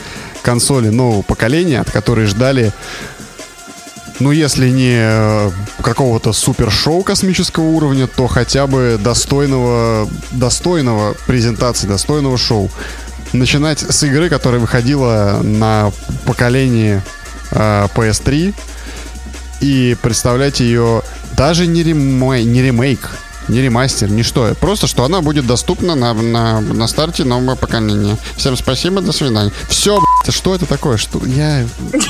[0.44, 2.74] консоли нового поколения, от которой ждали
[4.20, 5.52] ну, если не э,
[5.82, 12.70] какого-то супер-шоу космического уровня, то хотя бы достойного, достойного презентации, достойного шоу
[13.34, 15.92] начинать с игры, которая выходила на
[16.26, 17.02] поколении
[17.52, 18.54] э, PS3
[19.62, 21.02] и представлять ее
[21.36, 23.10] даже не, ремей, не ремейк,
[23.48, 24.54] не ремастер, не что.
[24.60, 28.18] Просто, что она будет доступна на, на, на старте нового поколения.
[28.38, 29.52] Всем спасибо, до свидания.
[29.68, 30.98] Все, блядь, что это такое?
[30.98, 31.66] Что я...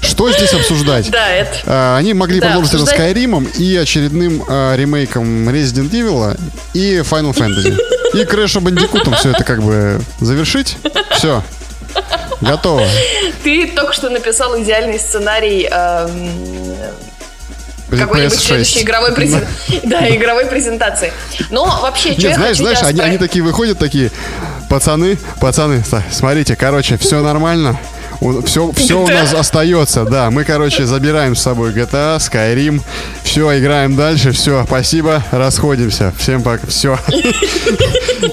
[0.00, 1.10] Что здесь обсуждать?
[1.10, 1.58] Да, это...
[1.66, 2.98] А, они могли да, продолжить обсуждать...
[2.98, 6.38] это Skyrim и очередным а, ремейком Resident Evil
[6.72, 7.76] и Final Fantasy.
[8.16, 10.76] И Crash Bandicoot все это как бы завершить.
[11.12, 11.42] Все.
[12.40, 12.86] Готово.
[13.42, 16.76] Ты только что написал идеальный сценарий эм,
[17.90, 19.46] какой-нибудь следующей игровой, презен...
[19.84, 21.12] да, игровой презентации.
[21.50, 24.10] Но вообще, что Нет, я знаешь, знаешь, они, они такие выходят, такие,
[24.68, 27.78] пацаны, пацаны, смотрите, короче, все нормально,
[28.44, 30.30] все, все у нас остается, да.
[30.30, 32.80] Мы, короче, забираем с собой GTA, Skyrim.
[33.22, 34.32] Все, играем дальше.
[34.32, 36.12] Все, спасибо, расходимся.
[36.18, 36.66] Всем пока.
[36.66, 36.98] Все.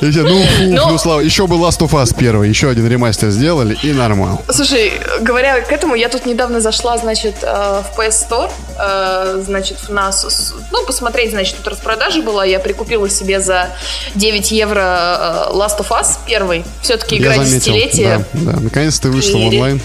[0.02, 1.20] Ну, фу, ну, слава.
[1.20, 2.50] Еще бы Last of Us первый.
[2.50, 4.42] Еще один ремастер сделали и нормал.
[4.50, 9.78] Слушай, говоря к этому, я тут недавно зашла, значит, э, в PS Store, э, значит,
[9.80, 12.46] в нас, ну, посмотреть, значит, тут распродажа была.
[12.46, 13.70] Я прикупила себе за
[14.16, 16.64] 9 евро э, Last of Us первый.
[16.82, 18.26] Все-таки игра десятилетия.
[18.34, 18.60] Да, да.
[18.60, 19.82] Наконец то вышла онлайн онлайн?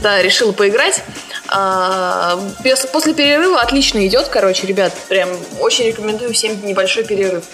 [0.00, 1.02] Да, решила поиграть.
[1.48, 2.38] А,
[2.92, 4.92] после перерыва отлично идет, короче, ребят.
[5.08, 5.28] Прям
[5.60, 7.44] очень рекомендую всем небольшой перерыв.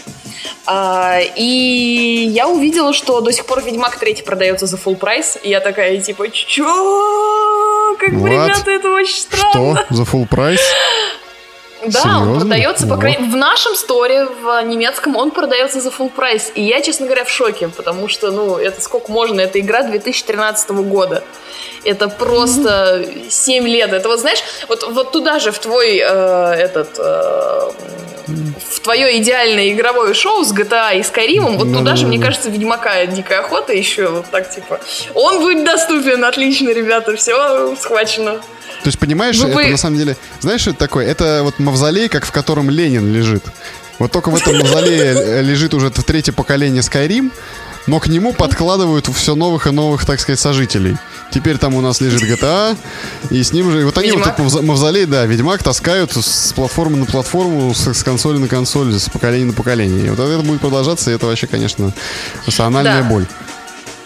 [0.67, 5.39] А, и я увидела, что до сих пор Ведьмак 3 продается за full прайс.
[5.43, 7.97] И я такая, типа, чё?
[7.99, 9.85] Как бы, ребята, это очень странно.
[9.87, 9.95] Что?
[9.95, 10.61] За full прайс?
[11.83, 12.33] Да, Серьезно?
[12.33, 16.51] он продается, по крайней в нашем сторе, в немецком, он продается за full прайс.
[16.55, 19.41] И я, честно говоря, в шоке, потому что, ну, это сколько можно?
[19.41, 21.23] Это игра 2013 года.
[21.85, 23.31] Это просто mm-hmm.
[23.31, 23.93] 7 лет.
[23.93, 26.99] Это вот, знаешь, вот, вот туда же в твой э, этот...
[26.99, 27.71] Э,
[28.71, 33.07] в твое идеальное игровое шоу с GTA и Skyrim, вот туда же, мне кажется, Ведьмака
[33.07, 34.81] Дикая Охота еще вот так, типа,
[35.15, 38.41] он будет доступен, отлично, ребята, все схвачено.
[38.83, 39.63] То есть, понимаешь, Вы...
[39.63, 40.17] это на самом деле...
[40.41, 41.07] Знаешь, что это такое?
[41.07, 43.45] Это вот мавзолей, как в котором Ленин лежит.
[43.99, 47.31] Вот только в этом мавзолее лежит уже третье поколение Skyrim,
[47.87, 50.97] но к нему подкладывают все новых и новых, так сказать, сожителей.
[51.31, 52.77] Теперь там у нас лежит GTA,
[53.31, 53.85] и с ним же...
[53.85, 54.39] Вот они Ведьмак.
[54.39, 58.93] вот этот мавзолей, да, Ведьмак таскают с платформы на платформу, с, с консоли на консоль,
[58.95, 60.07] с поколения на поколение.
[60.07, 61.93] И вот это будет продолжаться, и это вообще, конечно,
[62.47, 63.09] национальная да.
[63.09, 63.27] боль.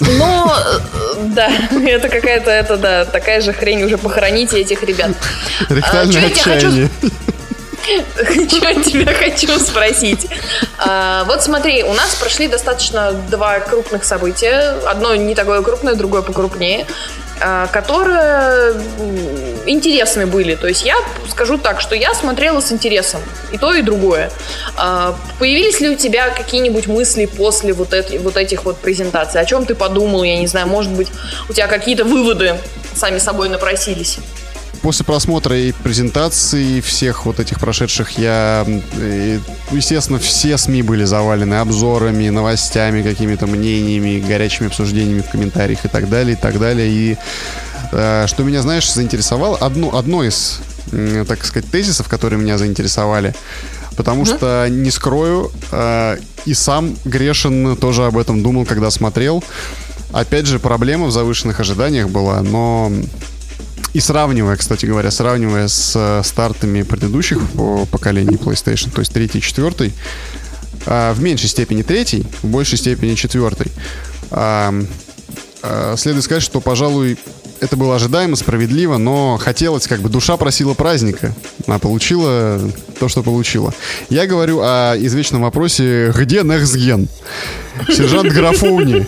[0.01, 1.51] Э, да,
[1.87, 5.13] это какая-то, это, да, такая же хрень уже похороните этих ребят.
[5.69, 6.91] Ректальное а, отчаяние.
[7.83, 10.27] Что тебя хочу спросить?
[10.79, 14.77] А, вот смотри, у нас прошли достаточно два крупных события.
[14.87, 16.87] Одно не такое крупное, другое покрупнее.
[17.45, 18.75] А, которые
[19.67, 20.55] интересны были.
[20.55, 20.97] То есть я
[21.29, 23.21] скажу так, что я смотрела с интересом
[23.51, 24.31] и то, и другое.
[24.77, 29.41] А, появились ли у тебя какие-нибудь мысли после вот, этой, вот этих вот презентаций?
[29.41, 30.23] О чем ты подумал?
[30.23, 31.09] Я не знаю, может быть,
[31.49, 32.57] у тебя какие-то выводы
[32.95, 34.19] сами собой напросились?
[34.83, 38.67] После просмотра и презентации всех вот этих прошедших, я,
[39.71, 46.09] естественно, все СМИ были завалены обзорами, новостями, какими-то мнениями, горячими обсуждениями в комментариях и так
[46.09, 46.89] далее, и так далее.
[46.91, 47.17] И
[47.93, 50.61] э, что меня, знаешь, заинтересовало, одно, одно из,
[50.91, 53.35] так сказать, тезисов, которые меня заинтересовали,
[53.97, 54.37] потому mm-hmm.
[54.37, 59.45] что, не скрою, э, и сам Грешин тоже об этом думал, когда смотрел.
[60.13, 62.93] Опять же, проблема в завышенных ожиданиях была, но
[63.93, 67.39] и сравнивая, кстати говоря, сравнивая с э, стартами предыдущих
[67.91, 69.93] поколений PlayStation, то есть третий, четвертый,
[70.85, 73.71] в меньшей степени третий, в большей степени четвертый,
[75.97, 77.19] следует сказать, что, пожалуй,
[77.61, 81.33] это было ожидаемо, справедливо, но хотелось, как бы душа просила праздника,
[81.69, 82.61] а получила
[82.99, 83.73] то, что получила.
[84.11, 87.09] Я говорю о извечном вопросе, где Gen?
[87.89, 89.07] Сержант Графоуни,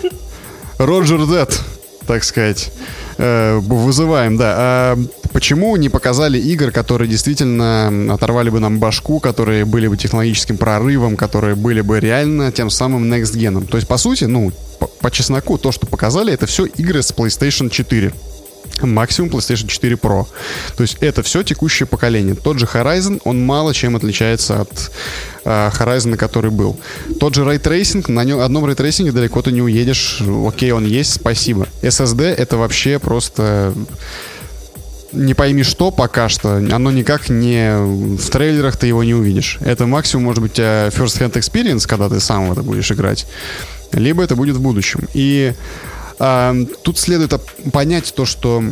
[0.77, 1.59] Роджер Дед,
[2.07, 2.71] так сказать.
[3.17, 4.55] Э, вызываем, да.
[4.57, 4.97] А
[5.31, 11.15] почему не показали игр, которые действительно оторвали бы нам башку, которые были бы технологическим прорывом,
[11.15, 13.65] которые были бы реально тем самым next gen?
[13.67, 17.11] То есть, по сути, ну, по, по чесноку, то, что показали, это все игры с
[17.11, 18.13] PlayStation 4
[18.81, 20.27] максимум PlayStation 4 Pro.
[20.75, 22.35] То есть это все текущее поколение.
[22.35, 24.91] Тот же Horizon, он мало чем отличается от
[25.45, 26.77] э, Horizon, который был.
[27.19, 30.21] Тот же Ray Tracing, на нем, одном Ray Tracing далеко ты не уедешь.
[30.47, 31.67] Окей, он есть, спасибо.
[31.81, 33.73] SSD это вообще просто
[35.15, 37.77] не пойми что пока что, оно никак не...
[37.77, 39.57] В трейлерах ты его не увидишь.
[39.61, 43.25] Это максимум может быть э, first hand experience, когда ты сам в это будешь играть.
[43.93, 45.07] Либо это будет в будущем.
[45.13, 45.53] И
[46.17, 47.33] тут следует
[47.71, 48.63] понять то, что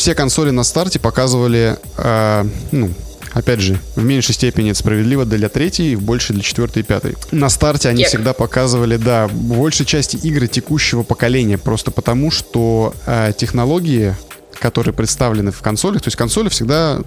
[0.00, 2.90] все консоли на старте показывали, а, ну,
[3.32, 7.16] опять же, в меньшей степени это справедливо для третьей, в большей для четвертой и пятой.
[7.32, 8.08] На старте они Кек.
[8.08, 14.16] всегда показывали, да, большей части игры текущего поколения, просто потому что а, технологии,
[14.58, 17.00] которые представлены в консолях, то есть консоли всегда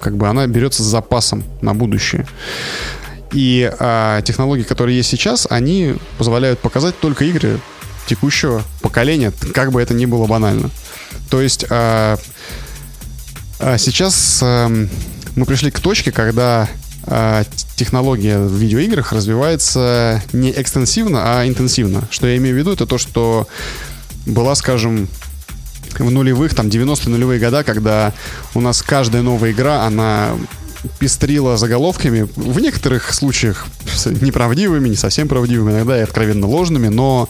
[0.00, 2.26] как бы она берется с запасом на будущее.
[3.32, 7.60] И а, технологии, которые есть сейчас, они позволяют показать только игры
[8.12, 10.68] текущего поколения, как бы это ни было банально.
[11.30, 12.18] То есть э,
[13.78, 14.86] сейчас э,
[15.34, 16.68] мы пришли к точке, когда
[17.06, 17.44] э,
[17.74, 22.06] технология в видеоиграх развивается не экстенсивно, а интенсивно.
[22.10, 23.48] Что я имею в виду, это то, что
[24.26, 25.08] была, скажем,
[25.98, 28.12] в нулевых, там, 90-е нулевые года, когда
[28.52, 30.36] у нас каждая новая игра, она
[30.98, 33.66] пестрила заголовками, в некоторых случаях
[34.06, 37.28] неправдивыми, не совсем правдивыми, иногда и откровенно ложными, но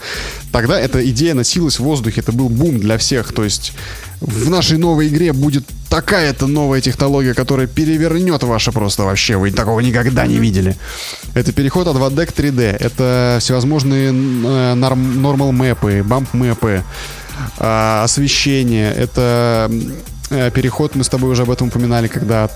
[0.52, 3.72] тогда эта идея носилась в воздухе, это был бум для всех, то есть
[4.20, 9.80] в нашей новой игре будет такая-то новая технология, которая перевернет ваше просто вообще, вы такого
[9.80, 10.76] никогда не видели.
[11.34, 16.82] Это переход от 2D к 3D, это всевозможные э, нормал мэпы, бамп мэпы,
[17.58, 19.70] э, освещение, это
[20.30, 22.48] э, переход, мы с тобой уже об этом упоминали, когда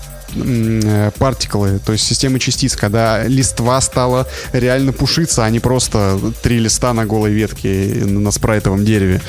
[1.17, 6.93] партиклы, то есть системы частиц, когда листва стала реально пушиться, а не просто три листа
[6.93, 9.21] на голой ветке на спрайтовом дереве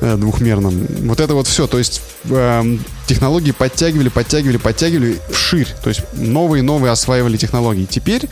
[0.00, 0.86] э, двухмерном.
[1.00, 2.76] Вот это вот все, то есть э,
[3.06, 7.84] технологии подтягивали, подтягивали, подтягивали вширь, то есть новые новые осваивали технологии.
[7.84, 8.28] Теперь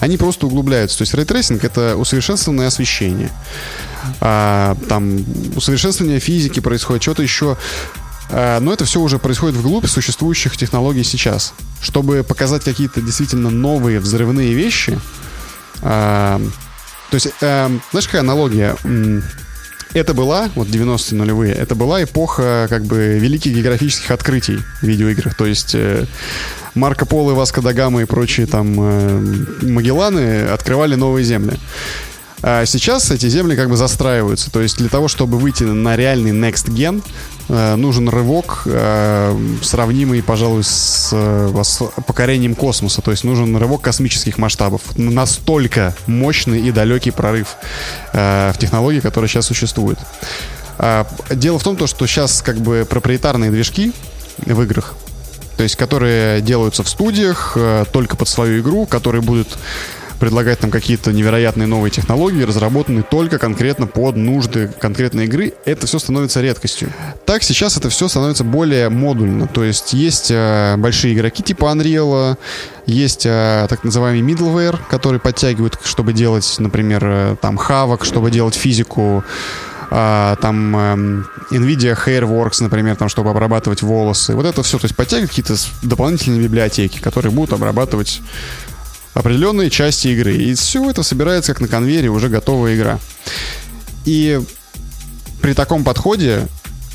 [0.00, 3.30] они просто углубляются, то есть ray tracing это усовершенствованное освещение.
[4.20, 5.24] А, там
[5.56, 7.99] усовершенствование физики происходит, что-то еще Э,
[8.32, 11.54] но это все уже происходит вглубь существующих технологий сейчас.
[11.80, 14.98] Чтобы показать какие-то действительно новые взрывные вещи,
[15.82, 16.40] э,
[17.10, 18.76] то есть, э, знаешь, какая аналогия?
[19.92, 25.34] Это была, вот 90-е нулевые, это была эпоха как бы великих географических открытий в видеоиграх.
[25.34, 25.74] То есть
[26.76, 28.72] Марко Поло, Васко Дагама и прочие там
[29.62, 31.58] Магелланы открывали новые земли.
[32.42, 34.50] А сейчас эти земли как бы застраиваются.
[34.50, 37.02] То есть для того, чтобы выйти на реальный next gen,
[37.48, 41.62] э, нужен рывок, э, сравнимый, пожалуй, с э,
[42.06, 43.02] покорением космоса.
[43.02, 44.80] То есть нужен рывок космических масштабов.
[44.96, 47.56] Настолько мощный и далекий прорыв
[48.12, 49.98] в технологии, которая сейчас существует.
[50.78, 53.92] А, дело в том, что сейчас как бы проприетарные движки
[54.38, 54.94] в играх,
[55.56, 57.56] то есть которые делаются в студиях
[57.92, 59.58] только под свою игру, которые будут
[60.20, 65.98] предлагать там какие-то невероятные новые технологии, разработанные только конкретно под нужды конкретной игры, это все
[65.98, 66.92] становится редкостью.
[67.24, 69.48] Так сейчас это все становится более модульно.
[69.48, 72.36] То есть есть э, большие игроки типа Unreal,
[72.86, 78.54] есть э, так называемый middleware, который подтягивают, чтобы делать, например, э, там хавок, чтобы делать
[78.54, 79.24] физику,
[79.90, 84.36] Uh, там um, NVIDIA Hairworks, например, там, чтобы обрабатывать волосы.
[84.36, 88.20] Вот это все, то есть подтягивают какие-то дополнительные библиотеки, которые будут обрабатывать
[89.14, 90.36] определенные части игры.
[90.36, 92.98] И все это собирается как на конвейере уже готовая игра.
[94.04, 94.40] И
[95.40, 96.46] при таком подходе,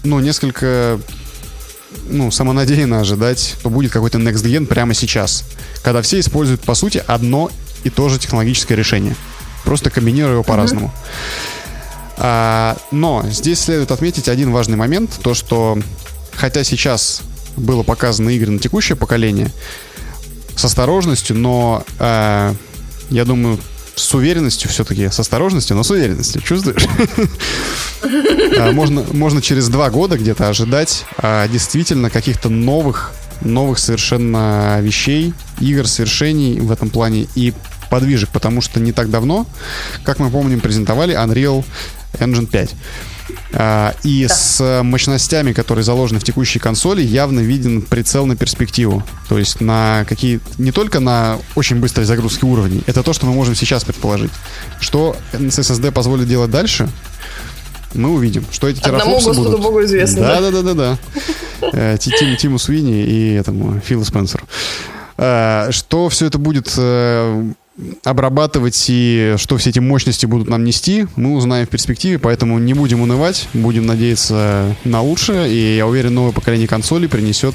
[0.03, 0.99] ну, несколько
[2.09, 5.43] ну, самонадеянно ожидать, что будет какой-то next gen прямо сейчас.
[5.83, 7.51] Когда все используют, по сути, одно
[7.83, 9.15] и то же технологическое решение.
[9.63, 10.93] Просто комбинируя его по-разному.
[12.17, 15.77] А, но здесь следует отметить один важный момент, то что
[16.33, 17.21] хотя сейчас
[17.57, 19.51] было показано игры на текущее поколение,
[20.55, 22.53] с осторожностью, но э,
[23.09, 23.59] я думаю,
[23.95, 26.85] с уверенностью все-таки, с осторожностью, но с уверенностью, чувствуешь?
[28.59, 35.33] А, можно, можно через два года где-то ожидать а, действительно каких-то новых, новых совершенно вещей,
[35.59, 37.53] игр, свершений в этом плане и
[37.89, 39.45] подвижек, потому что не так давно,
[40.03, 41.63] как мы помним, презентовали Unreal
[42.19, 42.75] Engine 5.
[43.53, 44.33] А, и да.
[44.33, 49.03] с мощностями, которые заложены в текущей консоли, явно виден прицел на перспективу.
[49.29, 53.33] То есть на какие не только на очень быстрой загрузке уровней, это то, что мы
[53.33, 54.31] можем сейчас предположить.
[54.79, 56.89] Что SSD позволит делать дальше,
[57.93, 59.61] мы увидим, что эти Одному терафлопсы будут.
[59.61, 60.21] Богу известно.
[60.21, 60.97] Да, да, да, да, да.
[61.73, 64.43] Э, Тиму, Тиму Свини и этому Филу Спенсеру.
[65.17, 67.53] Э, что все это будет э,
[68.03, 72.73] обрабатывать и что все эти мощности будут нам нести, мы узнаем в перспективе, поэтому не
[72.73, 77.53] будем унывать, будем надеяться на лучшее, и я уверен, новое поколение консолей принесет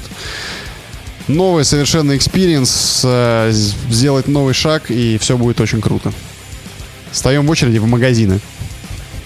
[1.27, 3.05] новый совершенно experience,
[3.89, 6.11] сделать новый шаг, и все будет очень круто.
[7.11, 8.39] Встаем в очереди в магазины.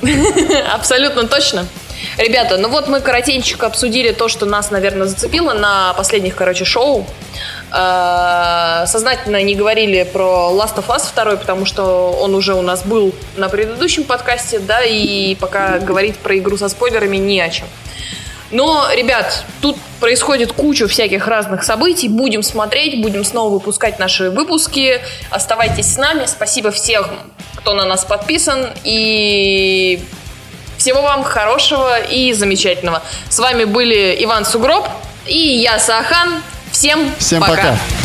[0.74, 1.68] Абсолютно точно.
[2.18, 7.08] Ребята, ну вот мы коротенько обсудили то, что нас, наверное, зацепило на последних, короче, шоу.
[7.72, 12.84] Э, сознательно не говорили про Last of Us 2, потому что он уже у нас
[12.84, 17.68] был на предыдущем подкасте, да, и пока говорить про игру со спойлерами не о чем.
[18.52, 22.08] Но, ребят, тут происходит куча всяких разных событий.
[22.08, 25.02] Будем смотреть, будем снова выпускать наши выпуски.
[25.32, 26.26] Оставайтесь с нами.
[26.28, 27.06] Спасибо всем,
[27.56, 28.70] кто на нас подписан.
[28.84, 30.00] И
[30.78, 33.02] всего вам хорошего и замечательного.
[33.30, 34.88] С вами были Иван Сугроб
[35.26, 36.42] и я, Сахан.
[36.76, 37.56] Всем, Всем пока.
[37.56, 38.05] пока.